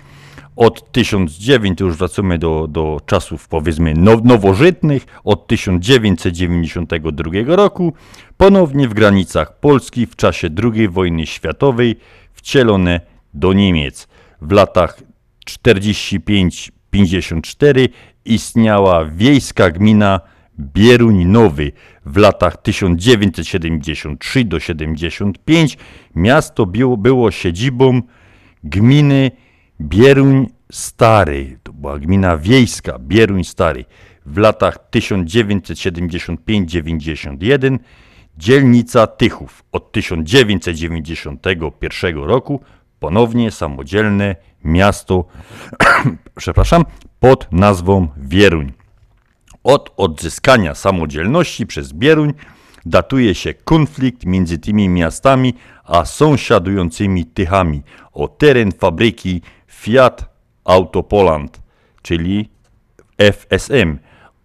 [0.57, 7.93] Od 1900, już wracamy do, do czasów powiedzmy now, nowożytnych, od 1992 roku
[8.37, 11.97] ponownie w granicach Polski w czasie II wojny światowej
[12.33, 13.01] wcielone
[13.35, 14.09] do Niemiec.
[14.41, 15.03] W latach
[15.47, 17.89] 45-54
[18.25, 20.21] istniała wiejska gmina
[20.59, 21.73] Bieruń Nowy.
[22.07, 25.79] W latach 1973 do 75
[26.15, 28.03] miasto było, siedzibą
[28.65, 29.31] gminy
[29.81, 31.59] Bieruń Stary.
[31.63, 33.85] To była gmina wiejska Bieruń Stary.
[34.27, 37.79] W latach 1975-91
[38.39, 39.65] dzielnica Tychów.
[39.73, 42.61] Od 1991 roku
[43.01, 45.25] ponownie samodzielne miasto,
[46.37, 46.85] przepraszam,
[47.21, 48.73] pod nazwą Wieruń.
[49.65, 52.33] Od odzyskania samodzielności przez Bieruń
[52.87, 57.83] datuje się konflikt między tymi miastami a sąsiadującymi Tychami
[58.13, 60.35] o teren fabryki Fiat
[60.65, 61.61] Autopoland,
[62.03, 62.49] czyli
[63.19, 63.99] FSM,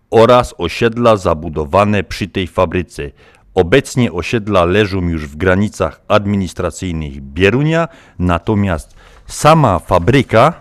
[0.10, 3.12] oraz osiedla zabudowane przy tej fabryce.
[3.54, 7.88] Obecnie osiedla leżą już w granicach administracyjnych Bierunia,
[8.20, 8.96] natomiast
[9.26, 10.54] sama fabryka,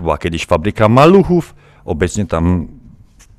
[0.00, 1.54] była kiedyś fabryka maluchów,
[1.84, 2.68] obecnie tam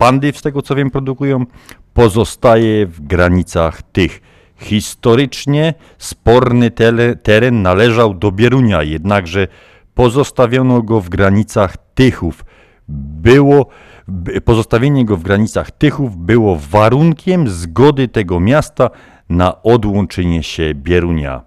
[0.03, 1.45] pandy, z tego co wiem, produkują,
[1.93, 4.21] pozostaje w granicach tych.
[4.57, 9.47] Historycznie sporny tele, teren należał do Bierunia, jednakże
[9.93, 12.45] pozostawiono go w granicach Tychów.
[12.87, 13.67] Było,
[14.07, 18.89] by- pozostawienie go w granicach Tychów było warunkiem zgody tego miasta
[19.29, 21.41] na odłączenie się Bierunia.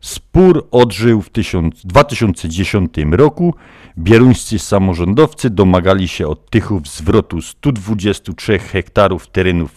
[0.00, 3.54] Spór odżył w 1000 2010 roku.
[3.98, 9.68] Bieruńscy samorządowcy domagali się od Tychów zwrotu 123 hektarów terenów